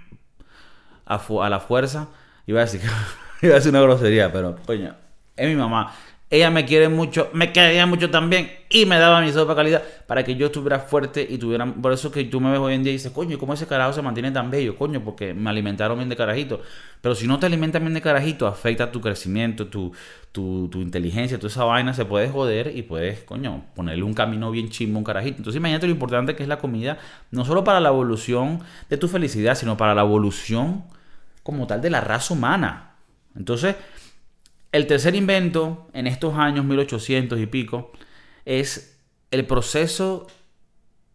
a, 1.06 1.16
a 1.16 1.50
la 1.50 1.60
fuerza. 1.60 2.08
Iba 2.46 2.60
a 2.60 2.64
decir, 2.64 2.80
iba 3.42 3.52
a 3.52 3.56
decir 3.56 3.70
una 3.70 3.82
grosería, 3.82 4.32
pero 4.32 4.56
coño, 4.66 4.94
es 5.36 5.48
mi 5.48 5.56
mamá 5.56 5.92
ella 6.30 6.50
me 6.50 6.64
quiere 6.64 6.88
mucho, 6.88 7.28
me 7.32 7.52
quería 7.52 7.86
mucho 7.86 8.10
también 8.10 8.50
y 8.70 8.86
me 8.86 8.98
daba 8.98 9.20
mi 9.20 9.30
sopa 9.30 9.54
calidad 9.54 9.82
para 10.06 10.24
que 10.24 10.34
yo 10.34 10.46
estuviera 10.46 10.80
fuerte 10.80 11.24
y 11.28 11.38
tuviera. 11.38 11.64
Por 11.66 11.92
eso 11.92 12.10
que 12.10 12.24
tú 12.24 12.40
me 12.40 12.50
ves 12.50 12.58
hoy 12.58 12.74
en 12.74 12.82
día 12.82 12.92
y 12.92 12.96
dices, 12.96 13.12
coño, 13.12 13.38
¿cómo 13.38 13.54
ese 13.54 13.66
carajo 13.66 13.92
se 13.92 14.02
mantiene 14.02 14.32
tan 14.32 14.50
bello? 14.50 14.76
Coño, 14.76 15.04
porque 15.04 15.34
me 15.34 15.50
alimentaron 15.50 15.98
bien 15.98 16.08
de 16.08 16.16
carajito. 16.16 16.62
Pero 17.00 17.14
si 17.14 17.28
no 17.28 17.38
te 17.38 17.46
alimentan 17.46 17.82
bien 17.82 17.94
de 17.94 18.00
carajito, 18.00 18.46
afecta 18.46 18.90
tu 18.90 19.00
crecimiento, 19.00 19.68
tu, 19.68 19.92
tu, 20.32 20.68
tu 20.68 20.80
inteligencia, 20.80 21.36
toda 21.38 21.50
esa 21.50 21.64
vaina 21.64 21.94
se 21.94 22.04
puede 22.04 22.28
joder 22.28 22.72
y 22.74 22.82
puedes, 22.82 23.20
coño, 23.20 23.66
ponerle 23.74 24.02
un 24.02 24.14
camino 24.14 24.50
bien 24.50 24.70
chimbo 24.70 24.96
a 24.96 24.98
un 24.98 25.04
carajito. 25.04 25.36
Entonces 25.36 25.58
imagínate 25.58 25.86
lo 25.86 25.92
importante 25.92 26.34
que 26.34 26.42
es 26.42 26.48
la 26.48 26.58
comida, 26.58 26.98
no 27.30 27.44
solo 27.44 27.62
para 27.62 27.80
la 27.80 27.90
evolución 27.90 28.60
de 28.88 28.96
tu 28.96 29.08
felicidad, 29.08 29.54
sino 29.54 29.76
para 29.76 29.94
la 29.94 30.00
evolución 30.02 30.84
como 31.42 31.66
tal 31.66 31.80
de 31.82 31.90
la 31.90 32.00
raza 32.00 32.34
humana. 32.34 32.94
Entonces 33.36 33.76
el 34.74 34.88
tercer 34.88 35.14
invento 35.14 35.86
en 35.92 36.08
estos 36.08 36.34
años 36.34 36.64
1800 36.64 37.38
y 37.38 37.46
pico 37.46 37.92
es 38.44 38.98
el 39.30 39.46
proceso 39.46 40.26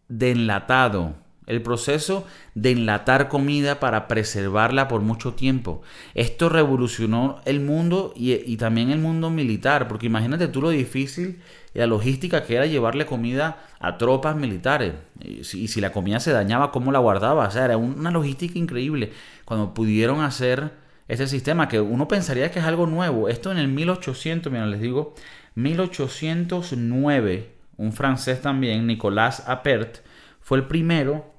de 0.08 0.30
enlatado. 0.30 1.14
el 1.46 1.60
proceso 1.60 2.26
de 2.54 2.70
enlatar 2.70 3.28
comida 3.28 3.78
para 3.80 4.06
preservarla 4.08 4.86
por 4.88 5.02
mucho 5.02 5.34
tiempo. 5.34 5.82
Esto 6.14 6.48
revolucionó 6.48 7.40
el 7.44 7.60
mundo 7.60 8.14
y, 8.16 8.56
también 8.56 8.90
el 8.90 9.00
mundo 9.00 9.30
militar, 9.30 9.88
porque 9.88 10.06
imagínate 10.06 10.46
tú 10.48 10.62
lo 10.62 10.70
difícil 10.70 11.42
y 11.74 11.80
la 11.80 11.86
logística 11.86 12.44
que 12.44 12.54
era 12.54 12.66
llevarle 12.66 13.04
comida 13.04 13.66
a 13.80 13.98
tropas 13.98 14.36
militares. 14.36 14.94
Si, 15.42 15.64
y 15.64 15.68
si 15.68 15.80
la 15.80 15.92
comida 15.92 16.20
se 16.20 16.30
dañaba, 16.30 16.70
¿cómo 16.70 16.92
la 16.92 17.00
guardaba? 17.00 17.48
O 17.48 17.50
sea, 17.50 17.64
era 17.66 17.76
una 17.76 18.10
logística 18.10 18.58
increíble. 18.58 19.12
Cuando 19.44 19.74
pudieron 19.74 20.22
hacer 20.22 20.70
este 21.10 21.26
sistema, 21.26 21.66
que 21.66 21.80
uno 21.80 22.06
pensaría 22.06 22.52
que 22.52 22.60
es 22.60 22.64
algo 22.64 22.86
nuevo. 22.86 23.28
Esto 23.28 23.50
en 23.50 23.58
el 23.58 23.66
1800, 23.66 24.52
mira, 24.52 24.64
les 24.66 24.80
digo, 24.80 25.14
1809, 25.56 27.50
un 27.76 27.92
francés 27.92 28.40
también, 28.40 28.86
Nicolas 28.86 29.42
Appert, 29.48 29.98
fue 30.40 30.58
el 30.58 30.64
primero 30.66 31.34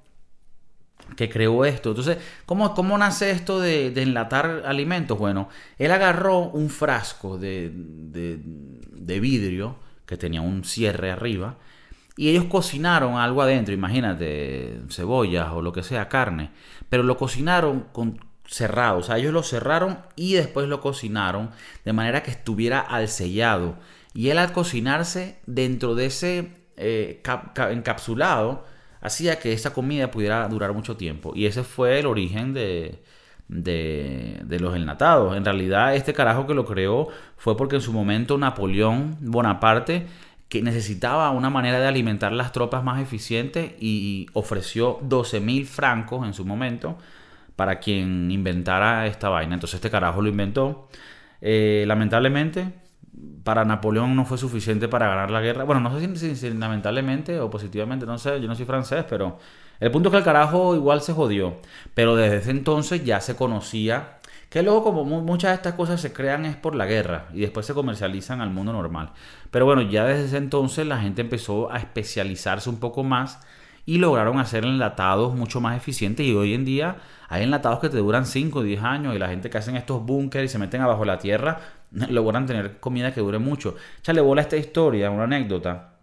que 1.16 1.30
creó 1.30 1.64
esto. 1.64 1.92
Entonces, 1.92 2.18
¿cómo, 2.46 2.74
cómo 2.74 2.98
nace 2.98 3.32
esto 3.32 3.62
de, 3.62 3.88
enlatar 3.96 4.64
alimentos? 4.66 5.18
Bueno, 5.18 5.48
él 5.78 5.92
agarró 5.92 6.40
un 6.40 6.70
frasco 6.70 7.38
de, 7.38 7.72
de, 7.74 9.20
vidrio 9.22 9.78
que 10.06 10.18
tenía 10.18 10.42
un 10.42 10.66
cierre 10.66 11.12
arriba 11.12 11.56
y 12.18 12.28
ellos 12.28 12.46
cocinaron 12.46 13.16
algo 13.16 13.42
adentro, 13.42 13.74
imagínate, 13.74 14.82
cebollas 14.90 15.52
o 15.54 15.62
lo 15.62 15.72
que 15.72 15.84
sea, 15.84 16.10
carne, 16.10 16.52
pero 16.90 17.04
lo 17.04 17.16
cocinaron 17.16 17.86
con 17.94 18.20
cerrado, 18.52 18.98
o 19.00 19.04
sea, 19.04 19.18
ellos 19.18 19.32
lo 19.32 19.44
cerraron 19.44 20.00
y 20.18 20.34
después 20.34 20.68
lo 20.68 20.82
cocinaron 20.82 21.52
de 21.86 21.94
manera 21.94 22.22
que 22.22 22.32
estuviera 22.32 22.82
al 22.82 23.08
sellado. 23.08 23.76
Y 24.14 24.30
él 24.30 24.38
al 24.38 24.52
cocinarse 24.52 25.40
dentro 25.46 25.96
de 25.96 26.08
ese 26.08 26.52
eh, 26.76 27.24
encapsulado, 27.70 28.66
hacía 29.00 29.40
que 29.40 29.54
esa 29.54 29.74
comida 29.74 30.12
pudiera 30.12 30.46
durar 30.50 30.74
mucho 30.74 30.98
tiempo. 30.98 31.32
Y 31.34 31.46
ese 31.46 31.64
fue 31.64 32.00
el 32.00 32.06
origen 32.06 32.54
de, 32.54 33.02
de, 33.48 34.58
los 34.60 34.76
enlatados. 34.76 35.38
En 35.38 35.46
realidad, 35.46 35.96
este 35.96 36.14
carajo 36.14 36.46
que 36.46 36.54
lo 36.54 36.66
creó 36.66 37.08
fue 37.38 37.56
porque 37.56 37.78
en 37.78 37.82
su 37.82 37.94
momento 37.94 38.38
Napoleón 38.38 39.18
Bonaparte 39.22 40.08
que 40.50 40.62
necesitaba 40.62 41.30
una 41.30 41.50
manera 41.50 41.80
de 41.80 41.88
alimentar 41.88 42.34
las 42.34 42.52
tropas 42.52 42.84
más 42.84 43.02
eficiente 43.02 43.78
y 43.80 44.28
ofreció 44.34 45.00
12 45.04 45.40
mil 45.40 45.66
francos 45.66 46.28
en 46.28 46.34
su 46.34 46.44
momento 46.44 46.98
para 47.56 47.80
quien 47.80 48.32
inventara 48.32 49.08
esta 49.08 49.30
vaina. 49.30 49.54
Entonces 49.54 49.76
este 49.76 49.90
carajo 49.90 50.22
lo 50.22 50.30
inventó. 50.30 50.90
Eh, 51.42 51.84
lamentablemente, 51.88 52.74
para 53.44 53.66
Napoleón 53.66 54.16
no 54.16 54.26
fue 54.26 54.38
suficiente 54.38 54.88
para 54.88 55.08
ganar 55.08 55.32
la 55.32 55.42
guerra. 55.42 55.64
Bueno, 55.64 55.82
no 55.82 56.00
sé 56.00 56.36
si, 56.36 56.50
lamentablemente 56.52 57.40
o 57.40 57.50
positivamente, 57.50 58.06
no 58.06 58.18
sé, 58.18 58.40
yo 58.42 58.48
no 58.48 58.56
soy 58.56 58.66
francés, 58.66 59.06
pero 59.10 59.40
el 59.80 59.92
punto 59.92 60.10
es 60.10 60.12
que 60.12 60.18
el 60.20 60.24
carajo 60.24 60.76
igual 60.76 61.02
se 61.02 61.14
jodió. 61.14 61.58
Pero 61.94 62.16
desde 62.16 62.38
ese 62.38 62.52
entonces 62.52 63.04
ya 63.04 63.20
se 63.22 63.36
conocía 63.36 64.20
que 64.50 64.64
luego 64.64 64.84
como 64.84 65.06
muchas 65.06 65.52
de 65.52 65.56
estas 65.56 65.74
cosas 65.76 66.02
se 66.02 66.12
crean 66.12 66.46
es 66.46 66.58
por 66.58 66.76
la 66.76 66.86
guerra 66.86 67.28
y 67.34 67.40
después 67.40 67.66
se 67.66 67.74
comercializan 67.74 68.42
al 68.42 68.50
mundo 68.50 68.74
normal. 68.74 69.12
Pero 69.50 69.66
bueno, 69.66 69.82
ya 69.82 70.06
desde 70.06 70.26
ese 70.26 70.38
entonces 70.38 70.86
la 70.86 71.00
gente 71.00 71.22
empezó 71.22 71.72
a 71.72 71.78
especializarse 71.78 72.70
un 72.70 72.80
poco 72.80 73.04
más 73.04 73.40
y 73.86 73.98
lograron 73.98 74.40
hacer 74.40 74.66
enlatados 74.66 75.36
mucho 75.36 75.62
más 75.62 75.78
eficientes 75.78 76.26
y 76.26 76.34
hoy 76.34 76.54
en 76.54 76.66
día 76.66 76.98
hay 77.30 77.44
enlatados 77.44 77.80
que 77.80 77.90
te 77.90 77.98
duran 77.98 78.26
5 78.26 78.60
o 78.60 78.62
10 78.62 78.84
años 78.84 79.16
y 79.16 79.20
la 79.20 79.30
gente 79.30 79.50
que 79.50 79.58
hacen 79.58 79.76
estos 79.76 80.04
búnkeres 80.04 80.52
y 80.52 80.54
se 80.54 80.60
meten 80.60 80.82
abajo 80.82 81.06
la 81.06 81.18
tierra 81.18 81.60
logran 81.92 82.46
tener 82.46 82.80
comida 82.80 83.14
que 83.14 83.22
dure 83.22 83.40
mucho. 83.40 83.76
Chale 84.02 84.22
bola 84.22 84.42
esta 84.42 84.58
historia, 84.58 85.10
una 85.10 85.24
anécdota, 85.24 85.96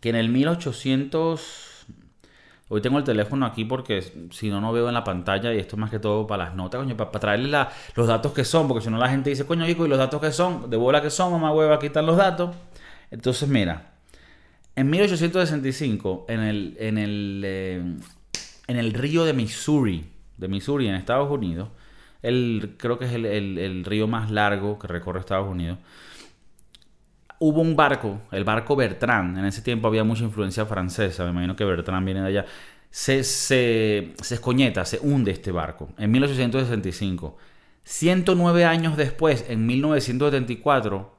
que 0.00 0.10
en 0.10 0.16
el 0.16 0.28
1800... 0.28 1.62
Hoy 2.68 2.80
tengo 2.80 2.98
el 2.98 3.04
teléfono 3.04 3.46
aquí 3.46 3.64
porque 3.64 4.02
si 4.32 4.50
no, 4.50 4.60
no 4.60 4.72
veo 4.72 4.88
en 4.88 4.94
la 4.94 5.04
pantalla 5.04 5.54
y 5.54 5.58
esto 5.58 5.76
es 5.76 5.80
más 5.80 5.88
que 5.88 6.00
todo 6.00 6.26
para 6.26 6.46
las 6.46 6.56
notas, 6.56 6.80
coño, 6.80 6.96
para, 6.96 7.12
traerle 7.12 7.56
los 7.94 8.08
datos 8.08 8.32
que 8.32 8.44
son, 8.44 8.66
porque 8.66 8.82
si 8.82 8.90
no 8.90 8.98
la 8.98 9.08
gente 9.08 9.30
dice, 9.30 9.46
coño, 9.46 9.68
hijo, 9.68 9.86
y 9.86 9.88
los 9.88 9.98
datos 9.98 10.20
que 10.20 10.32
son, 10.32 10.68
de 10.68 10.76
bola 10.76 11.00
que 11.00 11.10
son, 11.10 11.30
mamá 11.30 11.52
hueva, 11.52 11.76
aquí 11.76 11.86
están 11.86 12.06
los 12.06 12.16
datos. 12.16 12.56
Entonces, 13.12 13.48
mira, 13.48 13.95
en 14.76 14.90
1865, 14.90 16.26
en 16.28 16.40
el, 16.40 16.76
en 16.78 16.98
el, 16.98 17.42
eh, 17.44 17.82
en 18.66 18.76
el 18.76 18.92
río 18.92 19.24
de 19.24 19.32
Missouri, 19.32 20.04
de 20.36 20.48
Missouri, 20.48 20.86
en 20.86 20.94
Estados 20.94 21.30
Unidos, 21.30 21.70
el, 22.22 22.74
creo 22.76 22.98
que 22.98 23.06
es 23.06 23.12
el, 23.12 23.84
río 23.84 24.06
más 24.06 24.30
largo 24.30 24.78
que 24.78 24.86
recorre 24.86 25.20
Estados 25.20 25.48
Unidos, 25.48 25.78
hubo 27.38 27.62
un 27.62 27.74
barco, 27.74 28.20
el 28.32 28.44
barco 28.44 28.76
Bertrand, 28.76 29.38
en 29.38 29.46
ese 29.46 29.62
tiempo 29.62 29.88
había 29.88 30.04
mucha 30.04 30.24
influencia 30.24 30.66
francesa, 30.66 31.24
me 31.24 31.30
imagino 31.30 31.56
que 31.56 31.64
Bertrand 31.64 32.04
viene 32.04 32.20
de 32.20 32.28
allá, 32.28 32.46
se, 32.90 33.24
se, 33.24 34.14
se 34.20 34.34
escoñeta, 34.34 34.84
se 34.84 34.98
hunde 35.00 35.30
este 35.30 35.52
barco 35.52 35.88
en 35.98 36.10
1865. 36.10 37.36
109 37.84 38.64
años 38.64 38.96
después, 38.96 39.44
en 39.48 39.64
1974, 39.64 41.15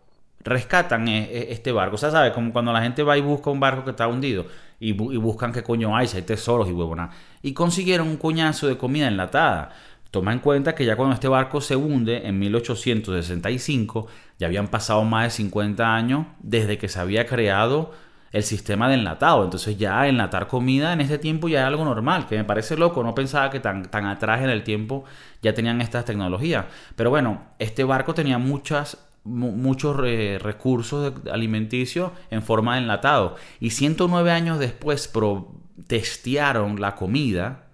rescatan 0.47 1.07
e, 1.07 1.23
e, 1.25 1.51
este 1.51 1.71
barco. 1.71 1.95
O 1.95 1.97
sea, 1.97 2.11
¿sabes? 2.11 2.31
Como 2.31 2.51
cuando 2.51 2.71
la 2.71 2.81
gente 2.81 3.03
va 3.03 3.17
y 3.17 3.21
busca 3.21 3.49
un 3.49 3.59
barco 3.59 3.83
que 3.83 3.91
está 3.91 4.07
hundido 4.07 4.45
y, 4.79 4.93
buscan 4.93 5.51
qué 5.51 5.63
coño 5.63 5.95
hay, 5.95 6.07
si 6.07 6.17
hay 6.17 6.23
tesoros 6.23 6.69
y 6.69 6.71
huevona. 6.71 7.11
Y 7.41 7.53
consiguieron 7.53 8.07
un 8.07 8.17
coñazo 8.17 8.67
de 8.67 8.77
comida 8.77 9.07
enlatada. 9.07 9.71
Toma 10.11 10.31
en 10.33 10.39
cuenta 10.39 10.73
que 10.73 10.85
ya 10.85 10.95
cuando 10.95 11.15
este 11.15 11.27
barco 11.27 11.59
se 11.61 11.75
hunde 11.75 12.27
en 12.27 12.39
1865, 12.39 14.07
ya 14.39 14.47
habían 14.47 14.67
pasado 14.67 15.03
más 15.03 15.25
de 15.25 15.29
50 15.31 15.95
años 15.95 16.25
desde 16.39 16.77
que 16.77 16.87
se 16.87 16.99
había 16.99 17.25
creado 17.25 17.91
el 18.31 18.43
sistema 18.43 18.87
de 18.87 18.95
enlatado. 18.95 19.43
Entonces 19.43 19.77
ya 19.77 20.07
enlatar 20.07 20.47
comida 20.47 20.93
en 20.93 21.01
ese 21.01 21.17
tiempo 21.17 21.49
ya 21.49 21.59
era 21.59 21.67
algo 21.67 21.83
normal, 21.83 22.27
que 22.27 22.37
me 22.37 22.43
parece 22.45 22.77
loco, 22.77 23.03
no 23.03 23.13
pensaba 23.15 23.49
que 23.49 23.59
tan, 23.59 23.83
tan 23.83 24.05
atrás 24.05 24.41
en 24.41 24.49
el 24.49 24.63
tiempo 24.63 25.03
ya 25.41 25.53
tenían 25.53 25.81
estas 25.81 26.05
tecnologías. 26.05 26.65
Pero 26.95 27.09
bueno, 27.09 27.41
este 27.59 27.83
barco 27.83 28.13
tenía 28.13 28.37
muchas 28.37 29.06
muchos 29.27 29.95
recursos 29.97 31.13
alimenticios 31.31 32.11
en 32.31 32.41
forma 32.41 32.75
de 32.75 32.81
enlatado. 32.81 33.35
Y 33.59 33.71
109 33.71 34.31
años 34.31 34.59
después 34.59 35.11
testearon 35.87 36.79
la 36.81 36.95
comida 36.95 37.67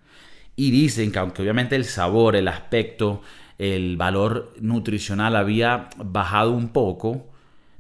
y 0.56 0.72
dicen 0.72 1.12
que 1.12 1.20
aunque 1.20 1.42
obviamente 1.42 1.76
el 1.76 1.86
sabor, 1.86 2.36
el 2.36 2.48
aspecto, 2.48 3.22
el 3.58 3.98
valor 3.98 4.54
nutricional 4.60 5.36
había 5.36 5.90
bajado 5.98 6.52
un 6.52 6.70
poco, 6.70 7.28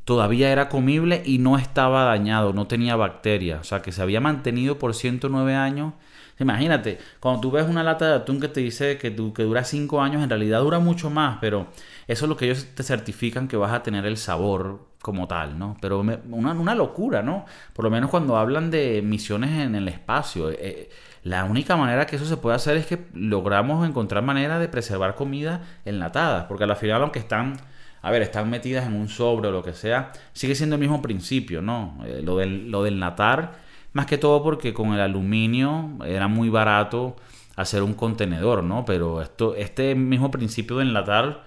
todavía 0.05 0.51
era 0.51 0.69
comible 0.69 1.21
y 1.25 1.37
no 1.37 1.57
estaba 1.57 2.03
dañado, 2.05 2.53
no 2.53 2.67
tenía 2.67 2.95
bacterias. 2.95 3.61
O 3.61 3.63
sea, 3.63 3.81
que 3.81 3.91
se 3.91 4.01
había 4.01 4.21
mantenido 4.21 4.79
por 4.79 4.95
109 4.95 5.55
años 5.55 5.93
Imagínate, 6.39 6.97
cuando 7.19 7.41
tú 7.41 7.51
ves 7.51 7.67
una 7.67 7.83
lata 7.83 8.07
de 8.07 8.15
atún 8.15 8.39
que 8.39 8.47
te 8.47 8.59
dice 8.61 8.97
que, 8.97 9.15
que 9.15 9.43
dura 9.43 9.63
5 9.63 10.01
años, 10.01 10.23
en 10.23 10.29
realidad 10.29 10.61
dura 10.61 10.79
mucho 10.79 11.09
más, 11.09 11.37
pero 11.39 11.67
eso 12.07 12.25
es 12.25 12.29
lo 12.29 12.37
que 12.37 12.45
ellos 12.45 12.67
te 12.75 12.83
certifican 12.83 13.47
que 13.47 13.57
vas 13.57 13.71
a 13.71 13.83
tener 13.83 14.05
el 14.05 14.17
sabor 14.17 14.93
como 15.03 15.27
tal, 15.27 15.59
¿no? 15.59 15.77
Pero 15.81 15.99
una, 15.99 16.75
locura, 16.75 17.21
¿no? 17.21 17.45
Por 17.73 17.83
lo 17.83 17.91
menos 17.91 18.09
cuando 18.09 18.37
hablan 18.37 18.71
de 18.71 19.01
misiones 19.03 19.51
en 19.51 19.75
el 19.75 19.89
espacio. 19.89 20.49
Eh, 20.49 20.57
eh, 20.61 20.89
la 21.23 21.43
única 21.43 21.75
manera 21.75 22.05
que 22.05 22.15
eso 22.15 22.25
se 22.25 22.37
puede 22.37 22.55
hacer 22.55 22.77
es 22.77 22.85
que 22.85 23.05
logramos 23.13 23.87
encontrar 23.87 24.23
manera 24.23 24.59
de 24.59 24.69
preservar 24.69 25.15
comida 25.15 25.61
enlatada, 25.85 26.47
porque 26.47 26.63
al 26.63 26.75
final 26.77 27.01
aunque 27.01 27.19
están 27.19 27.57
a 28.01 28.11
ver, 28.11 28.21
están 28.21 28.49
metidas 28.49 28.85
en 28.85 28.95
un 28.95 29.07
sobre 29.07 29.47
o 29.47 29.51
lo 29.51 29.63
que 29.63 29.73
sea, 29.73 30.11
sigue 30.33 30.55
siendo 30.55 30.75
el 30.75 30.81
mismo 30.81 31.01
principio, 31.01 31.61
¿no? 31.61 31.99
Eh, 32.05 32.21
lo, 32.21 32.37
del, 32.37 32.69
lo 32.69 32.83
del 32.83 32.99
natar 32.99 33.62
más 33.93 34.05
que 34.05 34.17
todo 34.17 34.43
porque 34.43 34.73
con 34.73 34.93
el 34.93 34.99
aluminio 34.99 35.91
era 36.05 36.27
muy 36.27 36.49
barato 36.49 37.15
hacer 37.55 37.83
un 37.83 37.93
contenedor, 37.93 38.63
¿no? 38.63 38.85
Pero 38.85 39.21
esto, 39.21 39.55
este 39.55 39.95
mismo 39.95 40.31
principio 40.31 40.77
de 40.77 40.83
enlatar, 40.83 41.43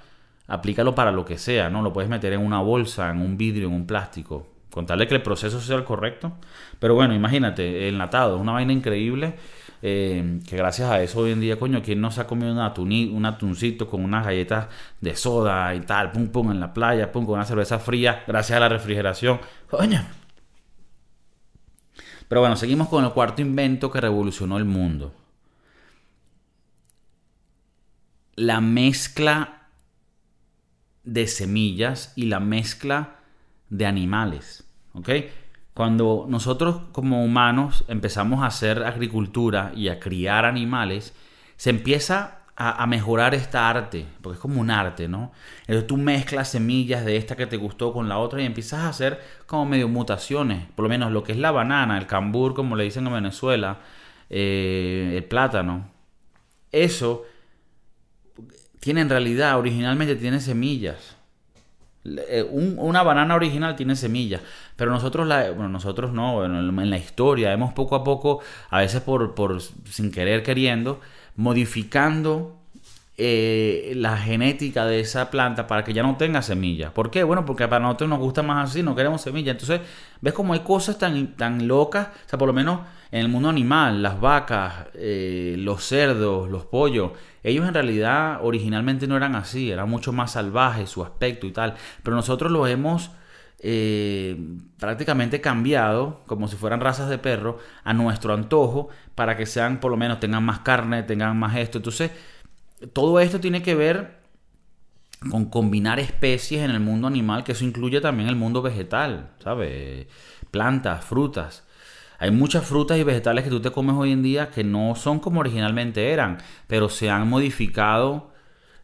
aplícalo 0.47 0.95
para 0.95 1.13
lo 1.13 1.25
que 1.25 1.39
sea, 1.39 1.69
¿no? 1.69 1.83
Lo 1.83 1.93
puedes 1.93 2.09
meter 2.09 2.33
en 2.33 2.41
una 2.41 2.61
bolsa, 2.61 3.11
en 3.11 3.21
un 3.21 3.37
vidrio, 3.37 3.69
en 3.69 3.75
un 3.75 3.87
plástico, 3.87 4.47
con 4.71 4.87
tal 4.87 5.01
de 5.01 5.09
que 5.09 5.15
el 5.15 5.23
proceso 5.23 5.61
sea 5.61 5.77
el 5.77 5.85
correcto. 5.85 6.33
Pero 6.79 6.95
bueno, 6.95 7.15
imagínate, 7.15 7.89
enlatado, 7.89 8.37
es 8.37 8.41
una 8.41 8.53
vaina 8.53 8.73
increíble. 8.73 9.35
Eh, 9.83 10.41
que 10.49 10.57
gracias 10.57 10.91
a 10.91 11.03
eso 11.03 11.21
hoy 11.21 11.33
en 11.33 11.41
día, 11.41 11.59
coño, 11.59 11.83
¿quién 11.83 12.01
no 12.01 12.11
se 12.11 12.21
ha 12.21 12.27
comido 12.27 12.51
un, 12.51 13.15
un 13.15 13.27
atuncito 13.27 13.89
con 13.89 14.03
unas 14.03 14.25
galletas 14.25 14.69
de 15.01 15.15
soda 15.15 15.75
y 15.75 15.81
tal, 15.81 16.13
pum, 16.13 16.29
pum, 16.29 16.51
en 16.51 16.61
la 16.61 16.73
playa, 16.73 17.13
pum, 17.13 17.27
con 17.27 17.35
una 17.35 17.45
cerveza 17.45 17.79
fría, 17.79 18.25
gracias 18.27 18.57
a 18.57 18.61
la 18.61 18.69
refrigeración? 18.69 19.39
Coño, 19.69 20.03
pero 22.29 22.41
bueno, 22.41 22.57
seguimos 22.57 22.89
con 22.89 23.05
el 23.05 23.13
cuarto 23.13 23.43
invento 23.43 23.91
que 23.91 24.01
revolucionó 24.01 24.57
el 24.57 24.65
mundo. 24.65 25.15
La 28.35 28.61
mezcla 28.61 29.69
de 31.05 31.27
semillas 31.27 32.13
y 32.17 32.27
la 32.27 32.41
mezcla 32.41 33.21
de 33.71 33.87
animales. 33.87 34.65
Cuando 35.73 36.27
nosotros 36.29 36.81
como 36.93 37.25
humanos 37.25 37.85
empezamos 37.89 38.43
a 38.43 38.47
hacer 38.47 38.83
agricultura 38.83 39.73
y 39.75 39.89
a 39.89 40.01
criar 40.01 40.45
animales, 40.45 41.15
se 41.57 41.71
empieza 41.71 42.36
a, 42.57 42.87
mejorar 42.87 43.35
esta 43.35 43.69
arte, 43.69 44.07
porque 44.23 44.37
es 44.37 44.41
como 44.41 44.61
un 44.61 44.71
arte, 44.71 45.09
¿no? 45.09 45.33
Entonces 45.63 45.87
tú 45.87 45.99
mezclas 45.99 46.49
semillas 46.49 47.05
de 47.05 47.19
esta 47.19 47.37
que 47.37 47.47
te 47.47 47.59
gustó 47.59 47.93
con 47.93 48.09
la 48.09 48.19
otra 48.19 48.41
y 48.41 48.47
empiezas 48.47 48.81
a 48.81 48.89
hacer 48.89 49.21
como 49.47 49.67
medio 49.67 49.89
mutaciones, 49.89 50.67
por 50.75 50.85
lo 50.85 50.89
menos 50.89 51.13
lo 51.13 51.23
que 51.23 51.33
es 51.33 51.39
la 51.39 51.51
banana, 51.51 51.99
el 51.99 52.07
cambur, 52.07 52.55
como 52.55 52.75
le 52.75 52.85
dicen 52.85 53.07
en 53.07 53.13
Venezuela, 53.13 53.81
eh, 54.31 55.15
el 55.17 55.25
plátano. 55.25 55.91
Eso 56.73 57.25
tiene 58.81 59.03
en 59.03 59.11
realidad, 59.11 59.59
originalmente 59.59 60.17
tiene 60.17 60.41
semillas. 60.41 61.17
Eh, 62.05 62.43
una 62.51 63.03
banana 63.03 63.35
original 63.35 63.77
tiene 63.77 63.97
semillas, 63.97 64.41
pero 64.77 64.93
nosotros, 64.93 65.27
la, 65.27 65.51
bueno, 65.51 65.69
nosotros 65.69 66.13
no, 66.13 66.45
en, 66.45 66.91
la 66.91 66.97
historia 66.97 67.53
hemos 67.53 67.75
poco 67.75 67.97
a 67.97 68.05
poco, 68.05 68.41
a 68.71 68.79
veces 68.79 69.03
por, 69.03 69.35
por 69.35 69.61
sin 69.61 70.11
querer 70.11 70.43
queriendo, 70.43 71.01
modificando 71.37 72.57
eh, 73.19 73.95
la 73.97 74.19
genética 74.19 74.85
de 74.85 75.01
esa 75.01 75.31
planta 75.31 75.67
para 75.67 75.85
que 75.85 75.95
ya 75.95 76.03
no 76.03 76.17
tenga 76.17 76.43
semillas. 76.43 76.93
¿Por 76.93 77.11
qué? 77.11 77.25
Bueno, 77.25 77.47
porque 77.47 77.67
para 77.67 77.83
nosotros 77.83 78.11
nos 78.11 78.19
gusta 78.19 78.43
más 78.43 78.71
así, 78.71 78.83
no 78.83 78.95
queremos 78.95 79.23
semillas. 79.23 79.53
Entonces, 79.53 79.81
ves 80.21 80.35
como 80.35 80.53
hay 80.53 80.61
cosas 80.61 80.99
tan, 80.99 81.35
tan 81.35 81.67
locas, 81.67 82.09
o 82.09 82.29
sea, 82.29 82.39
por 82.39 82.49
lo 82.49 82.53
menos 82.53 82.81
en 83.11 83.21
el 83.21 83.29
mundo 83.29 83.49
animal, 83.49 84.03
las 84.03 84.21
vacas, 84.21 84.89
eh, 84.95 85.55
los 85.59 85.83
cerdos, 85.83 86.51
los 86.51 86.67
pollos, 86.67 87.13
ellos 87.43 87.67
en 87.67 87.73
realidad 87.73 88.41
originalmente 88.43 89.07
no 89.07 89.17
eran 89.17 89.35
así, 89.35 89.71
eran 89.71 89.89
mucho 89.89 90.13
más 90.13 90.33
salvajes 90.33 90.91
su 90.91 91.03
aspecto 91.03 91.47
y 91.47 91.53
tal, 91.53 91.75
pero 92.03 92.17
nosotros 92.17 92.53
los 92.53 92.69
hemos... 92.69 93.11
Eh, 93.69 94.37
prácticamente 94.79 95.41
cambiado, 95.41 96.21
como 96.27 96.47
si 96.47 96.55
fueran 96.55 96.81
razas 96.81 97.09
de 97.09 97.19
perro, 97.19 97.59
a 97.83 97.93
nuestro 97.95 98.33
antojo, 98.33 98.91
para 99.17 99.37
que 99.37 99.45
sean, 99.45 99.81
por 99.81 99.91
lo 99.91 99.97
menos, 99.97 100.21
tengan 100.21 100.45
más 100.45 100.61
carne, 100.61 101.03
tengan 101.03 101.37
más 101.37 101.57
esto. 101.57 101.79
Entonces, 101.79 102.13
todo 102.93 103.19
esto 103.19 103.41
tiene 103.41 103.63
que 103.63 103.75
ver 103.75 104.21
con 105.31 105.47
combinar 105.47 105.99
especies 105.99 106.63
en 106.63 106.71
el 106.71 106.79
mundo 106.79 107.09
animal, 107.09 107.43
que 107.43 107.53
eso 107.53 107.65
incluye 107.65 108.01
también 108.01 108.29
el 108.29 108.37
mundo 108.37 108.63
vegetal, 108.63 109.31
¿sabes? 109.43 110.07
Plantas, 110.53 111.05
frutas. 111.05 111.65
Hay 112.21 112.31
muchas 112.31 112.65
frutas 112.65 112.99
y 112.99 113.03
vegetales 113.03 113.43
que 113.43 113.51
tú 113.51 113.61
te 113.61 113.73
comes 113.73 113.97
hoy 113.97 114.13
en 114.13 114.23
día 114.23 114.51
que 114.51 114.63
no 114.63 114.95
son 114.95 115.19
como 115.19 115.41
originalmente 115.41 116.13
eran, 116.13 116.39
pero 116.69 116.89
se 116.89 117.11
han 117.11 117.29
modificado 117.29 118.31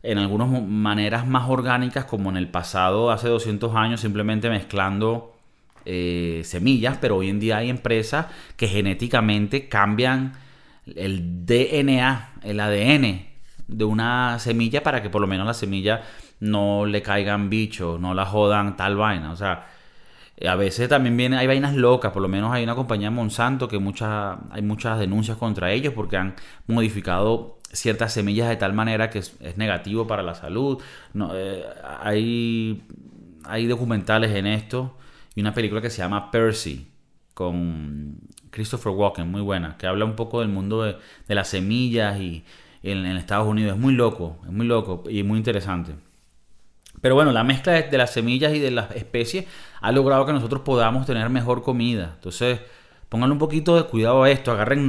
en 0.03 0.19
algunas 0.19 0.49
maneras 0.63 1.27
más 1.27 1.49
orgánicas 1.49 2.05
como 2.05 2.31
en 2.31 2.37
el 2.37 2.49
pasado, 2.49 3.11
hace 3.11 3.29
200 3.29 3.75
años, 3.75 4.01
simplemente 4.01 4.51
mezclando 4.51 5.35
eh, 5.85 6.43
semillas, 6.45 6.99
pero 7.01 7.17
hoy 7.17 7.29
en 7.29 7.41
día 7.41 7.59
hay 7.59 7.71
empresas 7.71 8.27
que 8.57 8.69
genéticamente 8.69 9.69
cambian 9.69 10.33
el 10.87 11.47
DNA, 11.47 12.35
el 12.43 12.61
ADN 12.61 13.27
de 13.69 13.85
una 13.85 14.39
semilla 14.39 14.83
para 14.83 15.03
que 15.03 15.11
por 15.11 15.21
lo 15.21 15.27
menos 15.27 15.47
la 15.47 15.55
semilla 15.55 16.03
no 16.41 16.87
le 16.87 17.03
caigan 17.03 17.49
bichos, 17.49 18.01
no 18.01 18.15
la 18.15 18.27
jodan 18.27 18.77
tal 18.77 18.97
vaina. 18.97 19.31
O 19.33 19.37
sea, 19.37 19.67
a 20.47 20.57
veces 20.57 20.89
también 20.89 21.17
viene, 21.17 21.37
hay 21.37 21.47
vainas 21.47 21.75
locas, 21.75 22.13
por 22.13 22.23
lo 22.23 22.29
menos 22.29 22.53
hay 22.53 22.65
una 22.65 22.75
compañía 22.75 23.11
Monsanto 23.11 23.69
que 23.69 23.79
muchas, 23.79 24.39
hay 24.51 24.63
muchas 24.63 24.99
denuncias 24.99 25.37
contra 25.37 25.71
ellos 25.71 25.95
porque 25.95 26.17
han 26.17 26.35
modificado 26.67 27.59
ciertas 27.73 28.13
semillas 28.13 28.49
de 28.49 28.57
tal 28.57 28.73
manera 28.73 29.11
que 29.11 29.19
es, 29.21 29.37
negativo 29.57 30.07
para 30.07 30.23
la 30.23 30.35
salud. 30.35 30.83
Eh, 31.35 31.65
hay, 32.01 32.83
hay 33.45 33.67
documentales 33.67 34.33
en 34.33 34.47
esto 34.47 34.97
y 35.35 35.41
una 35.41 35.55
película 35.55 35.81
que 35.81 35.91
se 35.91 35.99
llama 35.99 36.31
Percy 36.31 36.87
con 37.35 38.19
Christopher 38.51 38.93
Walken, 38.93 39.31
muy 39.31 39.41
buena, 39.41 39.77
que 39.79 39.87
habla 39.87 40.05
un 40.05 40.17
poco 40.17 40.41
del 40.41 40.49
mundo 40.49 40.83
de, 40.83 40.97
de 41.27 41.35
las 41.35 41.49
semillas 41.49 42.21
y, 42.21 42.45
en, 42.83 43.07
Estados 43.17 43.47
Unidos. 43.47 43.75
Es 43.75 43.81
muy 43.81 43.95
loco, 43.95 44.39
es 44.45 44.53
muy 44.53 44.67
loco 44.67 45.05
y 45.09 45.23
muy 45.23 45.39
interesante. 45.39 45.95
Pero 47.01 47.15
bueno, 47.15 47.33
la 47.33 47.45
mezcla 47.45 47.73
de, 47.73 47.99
las 47.99 48.13
semillas 48.13 48.55
y 48.55 48.61
de 48.61 48.71
las 48.71 48.91
especies 48.93 49.47
ha 49.81 49.93
logrado 49.93 50.27
que 50.27 50.33
nosotros 50.33 50.63
podamos 50.63 51.07
tener 51.07 51.29
mejor 51.31 51.63
comida. 51.63 52.13
Entonces, 52.15 52.61
pónganle 53.09 53.33
un 53.33 53.39
poquito 53.39 53.77
de 53.77 53.85
cuidado 53.85 54.23
a 54.23 54.31
esto, 54.31 54.53
agarren 54.53 54.87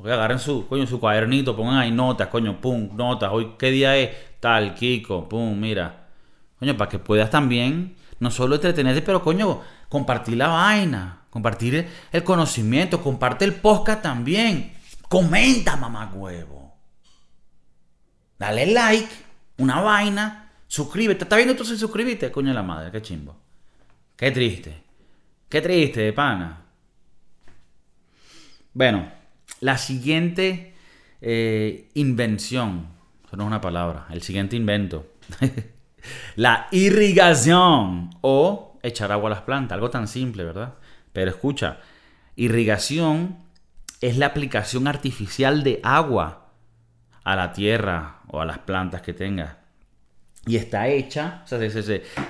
notas. 0.00 0.12
agarren 0.12 0.38
su, 0.38 0.66
coño, 0.66 0.86
su 0.86 0.98
cuadernito, 1.00 1.56
pongan 1.56 1.76
ahí 1.76 1.90
notas, 1.90 2.28
coño, 2.28 2.60
pum, 2.60 2.90
notas. 2.96 3.30
Hoy, 3.32 3.54
¿qué 3.58 3.70
día 3.70 3.96
es? 3.96 4.10
Tal, 4.40 4.74
Kiko, 4.74 5.28
pum, 5.28 5.58
mira. 5.58 6.08
Coño, 6.58 6.76
para 6.76 6.90
que 6.90 6.98
puedas 6.98 7.30
también, 7.30 7.96
no 8.18 8.30
solo 8.30 8.54
entretenerte, 8.56 9.02
pero 9.02 9.22
coño, 9.22 9.62
compartir 9.88 10.36
la 10.36 10.48
vaina, 10.48 11.22
compartir 11.30 11.88
el 12.12 12.24
conocimiento, 12.24 13.02
comparte 13.02 13.44
el 13.44 13.54
podcast 13.54 14.02
también. 14.02 14.74
Comenta, 15.08 15.76
mamá 15.76 16.10
huevo. 16.14 16.74
Dale 18.38 18.66
like, 18.66 19.12
una 19.58 19.80
vaina, 19.80 20.50
suscríbete. 20.66 21.24
¿Estás 21.24 21.36
viendo 21.36 21.64
si 21.64 21.76
suscribiste? 21.76 22.30
Coño 22.30 22.48
de 22.48 22.54
la 22.54 22.62
madre, 22.62 22.90
qué 22.90 23.02
chimbo. 23.02 23.36
Qué 24.16 24.30
triste. 24.30 24.82
Qué 25.48 25.60
triste, 25.60 26.12
pana. 26.12 26.62
Bueno, 28.72 29.19
la 29.60 29.78
siguiente 29.78 30.74
eh, 31.20 31.88
invención. 31.94 32.88
Eso 33.26 33.36
no 33.36 33.44
es 33.44 33.46
una 33.46 33.60
palabra. 33.60 34.06
El 34.10 34.22
siguiente 34.22 34.56
invento. 34.56 35.06
la 36.36 36.66
irrigación 36.72 38.10
o 38.20 38.78
echar 38.82 39.12
agua 39.12 39.28
a 39.28 39.34
las 39.34 39.42
plantas. 39.42 39.76
Algo 39.76 39.90
tan 39.90 40.08
simple, 40.08 40.44
¿verdad? 40.44 40.74
Pero 41.12 41.30
escucha, 41.30 41.78
irrigación 42.36 43.38
es 44.00 44.16
la 44.16 44.26
aplicación 44.26 44.88
artificial 44.88 45.62
de 45.62 45.80
agua 45.82 46.48
a 47.24 47.36
la 47.36 47.52
tierra 47.52 48.20
o 48.28 48.40
a 48.40 48.44
las 48.44 48.58
plantas 48.58 49.02
que 49.02 49.12
tenga. 49.12 49.58
Y 50.46 50.56
está 50.56 50.88
hecha, 50.88 51.42
o 51.44 51.46
sea, 51.46 51.58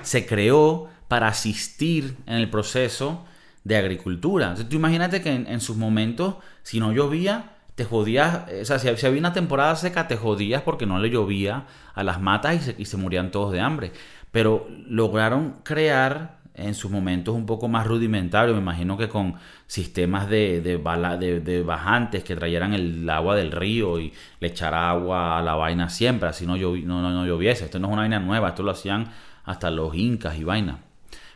se, 0.03 0.27
creó 0.27 0.89
para 1.07 1.29
asistir 1.29 2.17
en 2.27 2.35
el 2.35 2.51
proceso 2.51 3.25
de 3.65 3.77
agricultura. 3.77 4.47
Entonces 4.47 4.69
tú 4.69 4.77
imagínate 4.77 5.23
que 5.23 5.33
en, 5.33 5.61
sus 5.61 5.77
momentos, 5.77 6.37
si 6.63 6.81
no 6.81 6.93
llovía, 6.93 7.57
te 7.75 7.85
jodías, 7.85 8.47
o 8.61 8.65
sea, 8.65 8.79
si, 8.79 9.07
había 9.07 9.21
una 9.21 9.33
temporada 9.33 9.75
seca, 9.77 10.09
te 10.09 10.17
jodías 10.17 10.63
porque 10.63 10.87
no 10.87 10.99
le 10.99 11.11
llovía 11.11 11.67
a 11.95 12.03
las 12.05 12.21
matas 12.21 12.57
y 12.57 12.59
se, 12.61 12.75
y 12.79 12.85
se 12.85 12.97
morían 12.97 13.31
todos 13.31 13.53
de 13.53 13.61
hambre. 13.61 13.93
Pero 14.31 14.69
lograron 14.87 15.57
crear 15.63 16.41
en 16.55 16.75
sus 16.75 16.91
momentos 16.91 17.35
un 17.35 17.47
poco 17.47 17.69
más 17.69 17.87
rudimentarios, 17.87 18.55
me 18.55 18.63
imagino 18.63 18.97
que 18.97 19.09
con 19.09 19.35
sistemas 19.67 20.29
de, 20.29 20.61
de, 20.61 21.63
bajantes 21.63 22.25
que 22.25 22.37
trajeran 22.37 22.75
el 22.75 23.09
agua 23.09 23.37
del 23.37 23.53
río 23.53 23.99
y 23.99 24.13
le 24.41 24.49
echara 24.49 24.91
agua 24.91 25.39
a 25.39 25.43
la 25.43 25.55
vaina 25.55 25.89
siempre, 25.89 26.29
así 26.29 26.47
no, 26.47 26.57
no, 26.57 27.11
no, 27.11 27.27
lloviese. 27.27 27.65
Esto 27.65 27.79
no 27.79 27.89
es 27.89 27.93
una 27.93 28.03
vaina 28.03 28.21
nueva, 28.21 28.51
esto 28.51 28.63
lo 28.63 28.73
hacían 28.73 29.11
hasta 29.45 29.71
los 29.71 29.95
incas 29.95 30.39
y 30.39 30.45
vaina. 30.45 30.81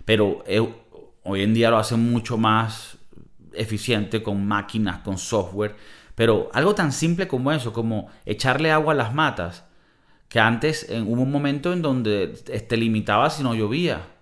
Pero 0.04 0.44
eh, 0.46 0.66
hoy 1.24 1.42
en 1.42 1.54
día 1.54 1.70
lo 1.70 1.78
hacen 1.78 2.10
mucho 2.10 2.38
más 2.38 2.98
eficiente 3.52 4.22
con 4.22 4.46
máquinas, 4.46 5.00
con 5.00 5.18
software. 5.18 5.76
Pero 6.14 6.50
algo 6.54 6.74
tan 6.74 6.92
simple 6.92 7.26
como 7.26 7.50
eso, 7.52 7.72
como 7.72 8.08
echarle 8.24 8.70
agua 8.70 8.92
a 8.92 8.96
las 8.96 9.14
matas, 9.14 9.64
que 10.28 10.40
antes 10.40 10.86
hubo 10.90 11.22
un 11.22 11.30
momento 11.30 11.72
en 11.72 11.82
donde 11.82 12.28
te 12.28 12.76
limitaba 12.76 13.30
si 13.30 13.42
no 13.42 13.54
llovía 13.54 14.14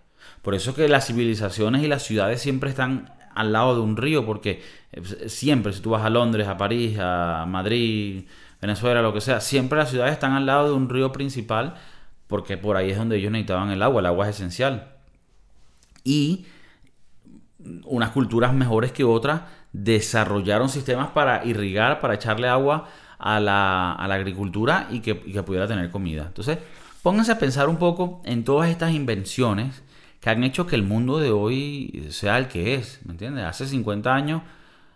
por 0.43 0.57
eso 0.57 0.75
que 0.75 0.89
las 0.89 1.07
civilizaciones 1.07 1.83
y 1.83 1.89
las 1.89 2.03
ciudades 2.03 2.43
siempre 2.43 2.69
están 2.69 3.15
al 3.35 3.53
lado 3.53 3.77
de 3.77 3.81
un 3.81 3.97
río, 3.97 4.27
porque 4.27 4.63
eh, 4.93 5.29
siempre, 5.29 5.73
si 5.73 5.81
tú 5.81 5.91
vas 5.91 6.05
a 6.05 6.11
Londres, 6.11 6.49
a 6.49 6.57
París, 6.57 6.99
a 7.01 7.47
Madrid, 7.49 8.25
Venezuela, 8.61 9.03
lo 9.03 9.15
que 9.15 9.21
sea, 9.21 9.41
siempre 9.41 9.79
las 9.79 9.91
ciudades 9.91 10.13
están 10.13 10.33
al 10.33 10.45
lado 10.45 10.67
de 10.69 10.75
un 10.75 10.89
río 10.89 11.13
principal, 11.13 11.77
porque 12.27 12.57
por 12.59 12.77
ahí 12.77 12.91
es 12.91 12.99
donde 12.99 13.17
ellos 13.17 13.31
necesitaban 13.31 13.71
el 13.71 13.83
agua, 13.83 14.01
el 14.01 14.07
agua 14.07 14.29
es 14.29 14.37
esencial. 14.37 14.93
Y 16.05 16.47
unas 17.85 18.11
culturas 18.11 18.53
mejores 18.55 18.93
que 18.93 19.05
otras 19.05 19.43
desarrollaron 19.73 20.69
sistemas 20.69 21.09
para 21.11 21.45
irrigar, 21.45 22.01
para 22.01 22.15
echarle 22.15 22.49
agua 22.49 22.89
a 23.19 23.41
la, 23.41 23.93
agricultura 23.95 24.89
y 24.91 25.01
que, 25.01 25.19
que 25.21 25.43
pudiera 25.43 25.67
tener 25.67 25.91
comida. 25.91 26.25
Entonces, 26.27 26.59
pónganse 27.03 27.33
a 27.33 27.39
pensar 27.39 27.69
un 27.69 27.77
poco 27.77 28.21
en 28.25 28.45
todas 28.45 28.71
estas 28.71 28.93
invenciones 28.93 29.83
que 30.23 30.31
han 30.31 30.45
hecho 30.45 30.67
que 30.67 30.77
el 30.77 30.85
mundo 30.85 31.19
de 31.19 31.31
hoy 31.31 32.07
sea 32.11 32.39
el 32.39 32.47
que 32.47 32.75
es, 32.75 33.01
¿me 33.05 33.13
entiendes? 33.13 33.45
Hace 33.45 33.67
50 33.67 34.15
años, 34.15 34.43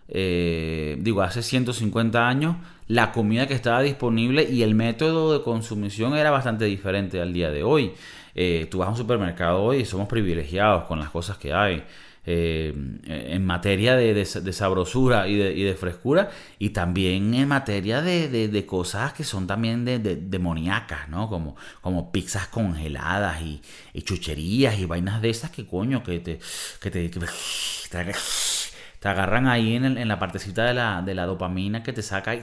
eh, 0.08 0.96
digo, 1.00 1.20
hace 1.22 1.42
150 1.42 2.28
años, 2.28 2.56
la 2.86 3.10
comida 3.10 3.48
que 3.48 3.54
estaba 3.54 3.82
disponible 3.82 4.44
y 4.48 4.62
el 4.62 4.76
método 4.76 5.36
de 5.36 5.42
consumición 5.42 6.16
era 6.16 6.30
bastante 6.30 6.66
diferente 6.66 7.20
al 7.20 7.32
día 7.32 7.50
de 7.50 7.64
hoy. 7.64 7.92
Eh, 8.36 8.68
tú 8.70 8.78
vas 8.78 8.86
a 8.86 8.90
un 8.92 8.96
supermercado 8.96 9.62
hoy 9.62 9.78
y 9.78 9.84
somos 9.84 10.06
privilegiados 10.06 10.84
con 10.84 11.00
las 11.00 11.10
cosas 11.10 11.38
que 11.38 11.52
hay. 11.52 11.82
Eh, 12.28 12.74
en 13.04 13.46
materia 13.46 13.94
de, 13.94 14.24
sabrosura 14.24 15.28
y 15.28 15.36
de, 15.36 15.74
frescura 15.76 16.28
y 16.58 16.70
también 16.70 17.32
en 17.34 17.46
materia 17.46 18.02
de, 18.02 18.66
cosas 18.66 19.12
que 19.12 19.22
son 19.22 19.46
también 19.46 19.84
de, 19.84 20.00
demoníacas, 20.00 21.08
¿no? 21.08 21.28
Como, 21.28 21.54
como 21.80 22.10
pizzas 22.10 22.48
congeladas 22.48 23.42
y, 23.42 23.62
chucherías 24.02 24.76
y 24.76 24.86
vainas 24.86 25.22
de 25.22 25.30
esas 25.30 25.52
que 25.52 25.66
coño, 25.66 26.02
que 26.02 26.18
te, 26.18 26.40
que 26.80 26.90
te, 26.90 27.08
te, 27.08 29.08
agarran 29.08 29.46
ahí 29.46 29.76
en, 29.76 30.08
la 30.08 30.18
partecita 30.18 30.64
de 30.64 30.74
la, 30.74 31.02
de 31.02 31.14
la 31.14 31.26
dopamina 31.26 31.84
que 31.84 31.92
te 31.92 32.02
saca 32.02 32.34
y, 32.34 32.42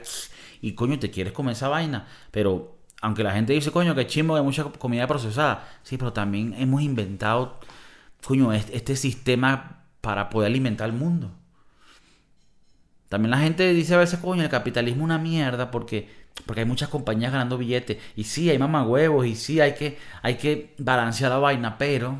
y 0.62 0.72
coño, 0.72 0.98
te 0.98 1.10
quieres 1.10 1.34
comer 1.34 1.52
esa 1.52 1.68
vaina, 1.68 2.06
pero 2.30 2.78
aunque 3.02 3.22
la 3.22 3.32
gente 3.32 3.52
dice, 3.52 3.70
coño, 3.70 3.94
que 3.94 4.06
chimbo, 4.06 4.34
hay 4.34 4.42
mucha 4.42 4.64
comida 4.64 5.06
procesada, 5.06 5.68
sí, 5.82 5.98
pero 5.98 6.14
también 6.14 6.54
hemos 6.56 6.80
inventado 6.80 7.60
coño, 8.26 8.52
este, 8.52 8.96
sistema 8.96 9.84
para 10.00 10.30
poder 10.30 10.50
alimentar 10.50 10.86
al 10.86 10.92
mundo. 10.92 11.30
También 13.08 13.30
la 13.30 13.38
gente 13.38 13.72
dice 13.72 13.94
a 13.94 13.98
veces, 13.98 14.18
coño, 14.18 14.42
el 14.42 14.48
capitalismo 14.48 15.02
es 15.02 15.04
una 15.04 15.18
mierda 15.18 15.70
porque, 15.70 16.08
porque 16.46 16.62
hay 16.62 16.66
muchas 16.66 16.88
compañías 16.88 17.32
ganando 17.32 17.58
billetes. 17.58 17.98
Y 18.16 18.24
sí, 18.24 18.50
hay 18.50 18.58
mamagüevos 18.58 19.26
y 19.26 19.34
sí, 19.36 19.60
hay 19.60 19.74
que, 19.74 19.98
hay 20.22 20.36
que 20.36 20.74
balancear 20.78 21.30
la 21.30 21.38
vaina, 21.38 21.78
pero 21.78 22.18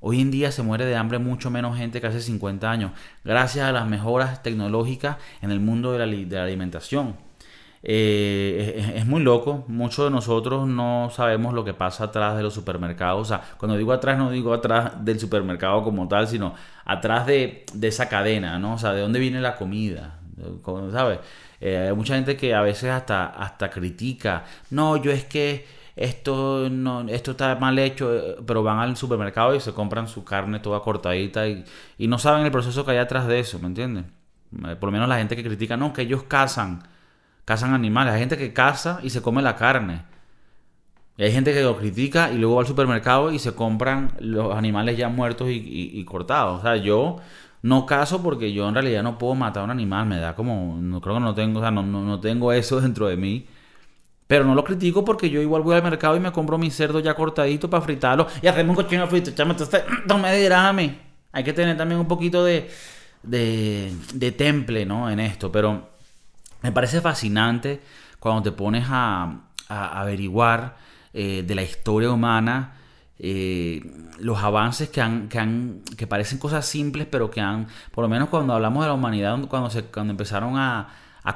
hoy 0.00 0.20
en 0.20 0.30
día 0.30 0.52
se 0.52 0.62
muere 0.62 0.84
de 0.84 0.96
hambre 0.96 1.18
mucho 1.18 1.50
menos 1.50 1.76
gente 1.76 2.00
que 2.00 2.06
hace 2.06 2.20
50 2.20 2.70
años, 2.70 2.92
gracias 3.24 3.66
a 3.66 3.72
las 3.72 3.86
mejoras 3.86 4.42
tecnológicas 4.42 5.16
en 5.42 5.50
el 5.50 5.60
mundo 5.60 5.92
de 5.92 5.98
la, 5.98 6.06
de 6.06 6.36
la 6.36 6.44
alimentación. 6.44 7.29
Eh, 7.82 8.92
es, 8.96 9.06
muy 9.06 9.22
loco. 9.22 9.64
Muchos 9.68 10.04
de 10.04 10.10
nosotros 10.10 10.68
no 10.68 11.10
sabemos 11.10 11.54
lo 11.54 11.64
que 11.64 11.74
pasa 11.74 12.04
atrás 12.04 12.36
de 12.36 12.42
los 12.42 12.54
supermercados. 12.54 13.20
O 13.22 13.24
sea, 13.24 13.42
cuando 13.58 13.76
digo 13.76 13.92
atrás, 13.92 14.18
no 14.18 14.30
digo 14.30 14.52
atrás 14.52 15.04
del 15.04 15.18
supermercado 15.18 15.82
como 15.82 16.06
tal, 16.08 16.28
sino 16.28 16.54
atrás 16.84 17.26
de, 17.26 17.64
esa 17.82 18.08
cadena, 18.08 18.58
¿no? 18.58 18.74
O 18.74 18.78
sea, 18.78 18.92
de 18.92 19.00
dónde 19.00 19.18
viene 19.18 19.40
la 19.40 19.56
comida. 19.56 20.18
¿Sabes? 20.92 21.20
Eh, 21.60 21.88
hay 21.88 21.94
mucha 21.94 22.14
gente 22.14 22.36
que 22.36 22.54
a 22.54 22.62
veces 22.62 22.90
hasta, 22.90 23.26
hasta 23.26 23.70
critica. 23.70 24.44
No, 24.70 24.96
yo 24.96 25.10
es 25.12 25.24
que 25.24 25.66
esto, 25.96 26.68
no, 26.70 27.02
esto 27.08 27.32
está 27.32 27.56
mal 27.56 27.78
hecho, 27.78 28.14
eh, 28.14 28.36
pero 28.46 28.62
van 28.62 28.78
al 28.78 28.96
supermercado 28.96 29.54
y 29.54 29.60
se 29.60 29.72
compran 29.74 30.08
su 30.08 30.24
carne 30.24 30.60
toda 30.60 30.80
cortadita 30.80 31.46
y, 31.46 31.64
y 31.98 32.08
no 32.08 32.18
saben 32.18 32.44
el 32.44 32.50
proceso 32.50 32.84
que 32.84 32.92
hay 32.92 32.98
atrás 32.98 33.26
de 33.26 33.40
eso, 33.40 33.58
¿me 33.58 33.66
entiendes? 33.66 34.04
Por 34.50 34.84
lo 34.84 34.92
menos 34.92 35.08
la 35.08 35.18
gente 35.18 35.36
que 35.36 35.44
critica, 35.44 35.76
no, 35.76 35.92
que 35.92 36.02
ellos 36.02 36.22
cazan 36.24 36.82
cazan 37.50 37.74
animales. 37.74 38.14
Hay 38.14 38.20
gente 38.20 38.38
que 38.38 38.52
caza 38.52 39.00
y 39.02 39.10
se 39.10 39.22
come 39.22 39.42
la 39.42 39.56
carne. 39.56 40.02
Y 41.16 41.24
hay 41.24 41.32
gente 41.32 41.52
que 41.52 41.62
lo 41.62 41.76
critica 41.76 42.30
y 42.30 42.38
luego 42.38 42.54
va 42.54 42.60
al 42.60 42.68
supermercado 42.68 43.32
y 43.32 43.40
se 43.40 43.56
compran 43.56 44.12
los 44.20 44.54
animales 44.54 44.96
ya 44.96 45.08
muertos 45.08 45.48
y, 45.50 46.04
cortados. 46.04 46.60
O 46.60 46.62
sea, 46.62 46.76
yo 46.76 47.16
no 47.62 47.86
caso 47.86 48.22
porque 48.22 48.52
yo 48.52 48.68
en 48.68 48.74
realidad 48.74 49.02
no 49.02 49.18
puedo 49.18 49.34
matar 49.34 49.62
a 49.62 49.64
un 49.64 49.72
animal. 49.72 50.06
Me 50.06 50.20
da 50.20 50.36
como. 50.36 50.78
No 50.80 51.00
creo 51.00 51.16
que 51.16 51.22
no 51.22 51.34
tengo. 51.34 51.58
O 51.58 51.62
sea, 51.62 51.72
no, 51.72 51.82
no, 51.82 52.20
tengo 52.20 52.52
eso 52.60 52.80
dentro 52.80 53.08
de 53.08 53.16
mí. 53.16 53.48
Pero 54.28 54.44
no 54.44 54.54
lo 54.54 54.62
critico 54.62 55.04
porque 55.04 55.28
yo 55.28 55.42
igual 55.42 55.62
voy 55.62 55.74
al 55.74 55.82
mercado 55.82 56.14
y 56.14 56.20
me 56.20 56.30
compro 56.30 56.56
mi 56.56 56.70
cerdo 56.70 57.00
ya 57.00 57.14
cortadito 57.14 57.68
para 57.68 57.82
fritarlo. 57.82 58.28
Y 58.42 58.46
hacemos 58.46 58.76
un 58.78 58.84
cochino 58.84 59.08
frito. 59.08 59.32
Chame, 59.32 59.50
entonces, 59.52 59.82
no 60.06 60.18
me. 60.18 60.98
Hay 61.32 61.42
que 61.42 61.52
tener 61.52 61.76
también 61.76 62.00
un 62.00 62.06
poquito 62.06 62.44
de, 62.44 62.70
de, 63.24 63.92
de 64.14 64.30
temple, 64.30 64.86
¿no? 64.86 65.10
En 65.10 65.18
esto. 65.18 65.50
Pero 65.50 65.90
me 66.62 66.72
parece 66.72 67.00
fascinante 67.00 67.80
cuando 68.18 68.42
te 68.42 68.52
pones 68.52 68.86
a, 68.88 69.46
averiguar 69.68 70.76
eh, 71.12 71.44
de 71.46 71.54
la 71.54 71.62
historia 71.62 72.10
humana 72.10 72.74
eh, 73.18 73.82
los 74.18 74.38
avances 74.38 74.88
que 74.88 75.00
han, 75.00 75.28
que 75.28 75.38
han 75.38 75.82
que 75.96 76.08
parecen 76.08 76.38
cosas 76.38 76.66
simples 76.66 77.06
pero 77.08 77.30
que 77.30 77.40
han 77.40 77.68
por 77.92 78.02
lo 78.02 78.08
menos 78.08 78.30
cuando 78.30 78.52
hablamos 78.54 78.82
de 78.82 78.88
la 78.88 78.94
humanidad 78.94 79.38
cuando 79.46 79.70
se 79.70 79.84
cuando 79.84 80.10
empezaron 80.10 80.56
a, 80.56 80.88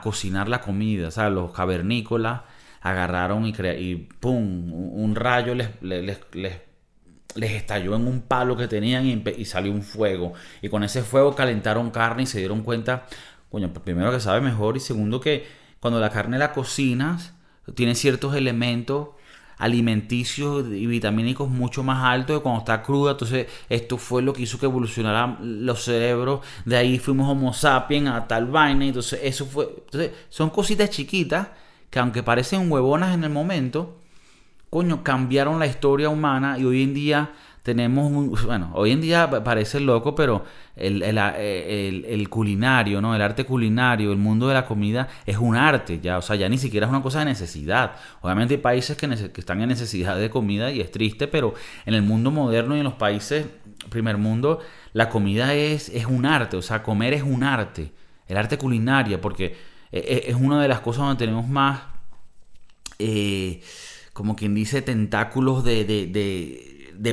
cocinar 0.02 0.48
la 0.48 0.60
comida 0.60 1.12
sea 1.12 1.30
los 1.30 1.52
cavernícolas 1.52 2.40
agarraron 2.84 3.46
y, 3.46 3.54
y 3.78 3.96
pum 4.20 4.72
un, 4.72 5.14
rayo 5.16 5.54
les, 5.54 5.70
les, 5.80 6.20
les, 6.34 7.50
estalló 7.52 7.96
en 7.96 8.06
un 8.06 8.20
palo 8.20 8.56
que 8.56 8.68
tenían 8.68 9.06
y, 9.06 9.44
salió 9.46 9.72
un 9.72 9.82
fuego. 9.82 10.34
Y 10.60 10.68
con 10.68 10.84
ese 10.84 11.02
fuego 11.02 11.34
calentaron 11.34 11.90
carne 11.90 12.24
y 12.24 12.26
se 12.26 12.38
dieron 12.38 12.62
cuenta 12.62 13.06
coño, 13.54 13.68
pues 13.72 13.84
primero 13.84 14.10
que 14.10 14.18
sabe 14.18 14.40
mejor 14.40 14.76
y 14.76 14.80
segundo 14.80 15.20
que 15.20 15.46
cuando 15.78 16.00
la 16.00 16.10
carne 16.10 16.38
la 16.38 16.52
cocinas, 16.52 17.34
tiene 17.76 17.94
ciertos 17.94 18.34
elementos 18.34 19.10
alimenticios 19.58 20.66
y 20.72 20.88
vitamínicos 20.88 21.48
mucho 21.48 21.84
más 21.84 22.02
altos 22.02 22.34
de 22.34 22.42
cuando 22.42 22.58
está 22.58 22.82
cruda. 22.82 23.12
Entonces, 23.12 23.46
esto 23.68 23.96
fue 23.96 24.22
lo 24.22 24.32
que 24.32 24.42
hizo 24.42 24.58
que 24.58 24.66
evolucionaran 24.66 25.64
los 25.64 25.84
cerebros. 25.84 26.40
De 26.64 26.76
ahí 26.76 26.98
fuimos 26.98 27.28
Homo 27.28 27.52
sapiens 27.54 28.10
a 28.10 28.26
tal 28.26 28.46
vaina. 28.46 28.86
Entonces, 28.86 29.20
eso 29.22 29.46
fue. 29.46 29.68
Entonces, 29.84 30.10
son 30.30 30.50
cositas 30.50 30.90
chiquitas 30.90 31.46
que, 31.90 32.00
aunque 32.00 32.24
parecen 32.24 32.72
huevonas 32.72 33.14
en 33.14 33.22
el 33.22 33.30
momento, 33.30 34.00
coño, 34.68 35.04
cambiaron 35.04 35.60
la 35.60 35.66
historia 35.66 36.08
humana 36.08 36.58
y 36.58 36.64
hoy 36.64 36.82
en 36.82 36.92
día 36.92 37.30
tenemos, 37.64 38.44
bueno, 38.44 38.70
hoy 38.74 38.92
en 38.92 39.00
día 39.00 39.29
parece 39.42 39.81
loco, 39.81 40.14
pero 40.14 40.44
el, 40.77 41.03
el, 41.03 42.29
culinario, 42.29 43.00
¿no? 43.00 43.16
El 43.16 43.22
arte 43.22 43.44
culinario, 43.44 44.12
el 44.12 44.18
mundo 44.18 44.46
de 44.46 44.55
la 44.55 44.66
comida 44.66 45.09
es 45.24 45.38
un 45.38 45.57
arte, 45.57 45.98
ya, 45.98 46.18
o 46.18 46.22
sea, 46.22 46.37
ya 46.37 46.48
ni 46.48 46.59
siquiera 46.59 46.87
es 46.87 46.90
una 46.90 47.03
cosa 47.03 47.20
de 47.20 47.24
necesidad. 47.24 47.96
Obviamente 48.20 48.55
hay 48.55 48.61
países 48.61 48.96
que, 48.98 49.09
que 49.09 49.40
están 49.40 49.62
en 49.62 49.70
necesidad 49.70 50.16
de 50.18 50.29
comida 50.29 50.70
y 50.70 50.83
es 50.83 50.90
triste, 50.90 51.27
pero 51.27 51.55
en 51.87 51.94
el 51.94 52.03
mundo 52.03 52.31
moderno 52.31 52.77
y 52.77 52.81
en 52.81 52.85
los 52.85 52.94
países 52.94 53.46
primer 53.88 54.18
mundo, 54.18 54.61
la 54.92 55.09
comida 55.09 55.55
es, 55.55 55.88
es 55.88 56.07
un 56.07 56.27
arte, 56.27 56.57
o 56.57 56.62
sea, 56.62 56.83
comer 56.83 57.14
es 57.14 57.22
un 57.22 57.42
arte, 57.44 57.92
el 58.29 58.37
arte 58.37 58.59
culinario, 58.59 59.20
porque 59.20 59.57
e, 59.90 59.98
e, 59.98 60.31
es, 60.31 60.37
una 60.37 60.61
de 60.61 60.68
las 60.68 60.81
cosas 60.81 61.05
donde 61.05 61.24
tenemos 61.24 61.48
más, 61.48 61.81
eh, 62.98 63.62
como 64.12 64.37
quien 64.37 64.55
dice, 64.55 64.83
tentáculos 64.83 65.64
de 65.64 65.85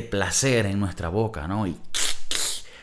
placer 0.02 0.66
en 0.66 0.80
nuestra 0.80 1.08
boca, 1.08 1.46
¿no? 1.46 1.66
Y 1.66 1.76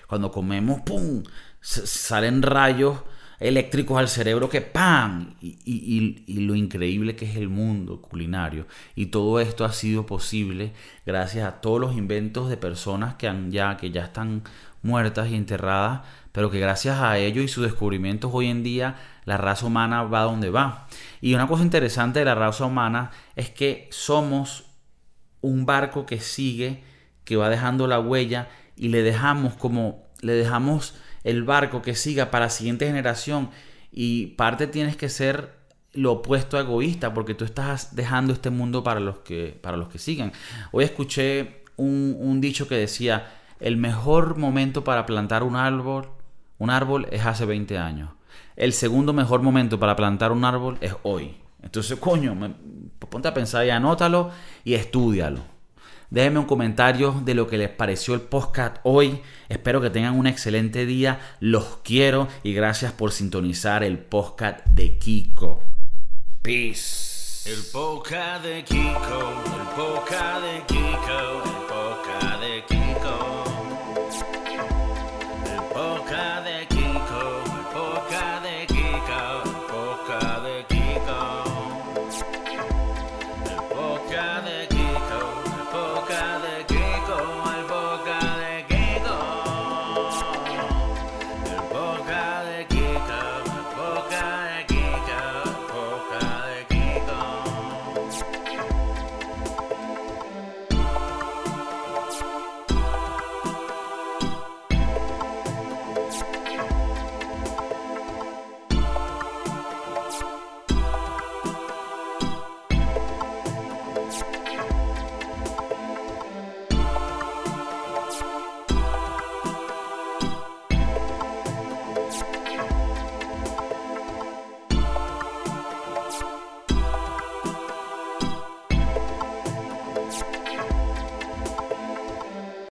cuando 0.08 0.32
comemos, 0.32 0.82
¡pum! 0.82 1.24
salen 1.62 2.42
rayos 2.42 3.00
eléctricos 3.40 3.98
al 3.98 4.10
cerebro 4.10 4.50
que 4.50 4.62
¡pam! 4.62 5.36
Y, 5.42 6.40
lo 6.42 6.56
increíble 6.56 7.16
que 7.16 7.26
es 7.26 7.36
el 7.38 7.50
mundo 7.50 8.02
culinario. 8.02 8.66
Y 8.96 9.08
todo 9.08 9.40
esto 9.40 9.66
ha 9.66 9.72
sido 9.72 10.06
posible 10.06 10.74
gracias 11.06 11.48
a 11.48 11.62
todos 11.62 11.80
los 11.80 11.96
inventos 11.96 12.50
de 12.50 12.58
personas 12.58 13.16
que, 13.16 13.28
han 13.28 13.52
ya, 13.52 13.78
que 13.78 13.92
ya 13.92 14.04
están 14.04 14.44
muertas 14.82 15.30
y 15.30 15.36
enterradas, 15.36 16.02
pero 16.32 16.50
que 16.50 16.60
gracias 16.60 17.00
a 17.00 17.18
ellos 17.18 17.44
y 17.44 17.48
sus 17.48 17.64
descubrimientos 17.64 18.32
hoy 18.34 18.48
en 18.48 18.64
día 18.64 18.96
la 19.26 19.38
raza 19.38 19.66
humana 19.66 20.04
va 20.04 20.22
donde 20.24 20.50
va. 20.50 20.88
Y 21.22 21.34
una 21.34 21.48
cosa 21.48 21.64
interesante 21.64 22.20
de 22.20 22.26
la 22.26 22.36
raza 22.36 22.66
humana 22.66 23.12
es 23.36 23.50
que 23.50 23.88
somos 23.92 24.69
un 25.42 25.66
barco 25.66 26.06
que 26.06 26.20
sigue 26.20 26.84
que 27.24 27.36
va 27.36 27.50
dejando 27.50 27.88
la 27.88 28.00
huella 28.00 28.50
y 28.76 28.90
le 28.90 29.04
dejamos 29.04 29.56
como 29.56 30.08
le 30.22 30.34
dejamos 30.34 30.96
el 31.24 31.44
barco 31.44 31.82
que 31.82 31.96
siga 31.96 32.32
para 32.32 32.46
la 32.46 32.50
siguiente 32.50 32.88
generación. 32.88 33.50
Y 33.92 34.28
parte 34.28 34.68
tienes 34.68 34.98
que 34.98 35.10
ser 35.10 35.58
lo 35.94 36.14
opuesto 36.14 36.58
a 36.58 36.62
egoísta 36.62 37.14
porque 37.14 37.34
tú 37.34 37.46
estás 37.46 37.96
dejando 37.96 38.34
este 38.34 38.50
mundo 38.50 38.84
para 38.84 39.00
los 39.00 39.20
que 39.20 39.58
para 39.62 39.78
los 39.78 39.90
que 39.90 40.00
sigan. 40.00 40.32
Hoy 40.72 40.84
escuché 40.84 41.64
un, 41.78 42.16
un 42.20 42.42
dicho 42.42 42.68
que 42.68 42.76
decía 42.76 43.32
el 43.60 43.78
mejor 43.78 44.38
momento 44.38 44.84
para 44.84 45.06
plantar 45.06 45.44
un 45.44 45.56
árbol 45.56 46.10
un 46.60 46.70
árbol 46.70 47.08
es 47.12 47.26
hace 47.26 47.46
20 47.46 47.78
años. 47.78 48.10
El 48.58 48.74
segundo 48.74 49.14
mejor 49.14 49.42
momento 49.42 49.80
para 49.80 49.96
plantar 49.96 50.34
un 50.34 50.44
árbol 50.44 50.78
es 50.82 50.94
hoy 51.04 51.38
entonces 51.62 52.00
coño 52.00 52.36
ponte 53.10 53.28
a 53.28 53.34
pensar 53.34 53.66
y 53.66 53.70
anótalo 53.70 54.32
y 54.64 54.74
estudialo 54.74 55.60
Déjenme 56.12 56.40
un 56.40 56.46
comentario 56.46 57.22
de 57.24 57.36
lo 57.36 57.48
que 57.48 57.60
les 57.60 57.70
pareció 57.70 58.16
el 58.16 58.22
podcast 58.22 58.78
hoy. 58.82 59.22
Espero 59.48 59.80
que 59.80 59.92
tengan 59.92 60.18
un 60.18 60.26
excelente 60.26 60.88
día. 60.88 61.20
Los 61.40 61.82
quiero 61.84 62.28
y 62.42 62.54
gracias 62.54 62.92
por 62.94 63.12
sintonizar 63.12 63.84
el 63.84 64.00
podcast 64.00 64.66
de 64.66 64.98
Kiko. 64.98 65.62
Peace. 66.42 67.48
El 67.52 67.64
podcast 67.72 68.44
de 68.44 68.64
Kiko, 68.64 69.44
el 69.46 69.68
podcast 69.76 70.44
de 70.44 70.64
Kiko. 70.68 71.29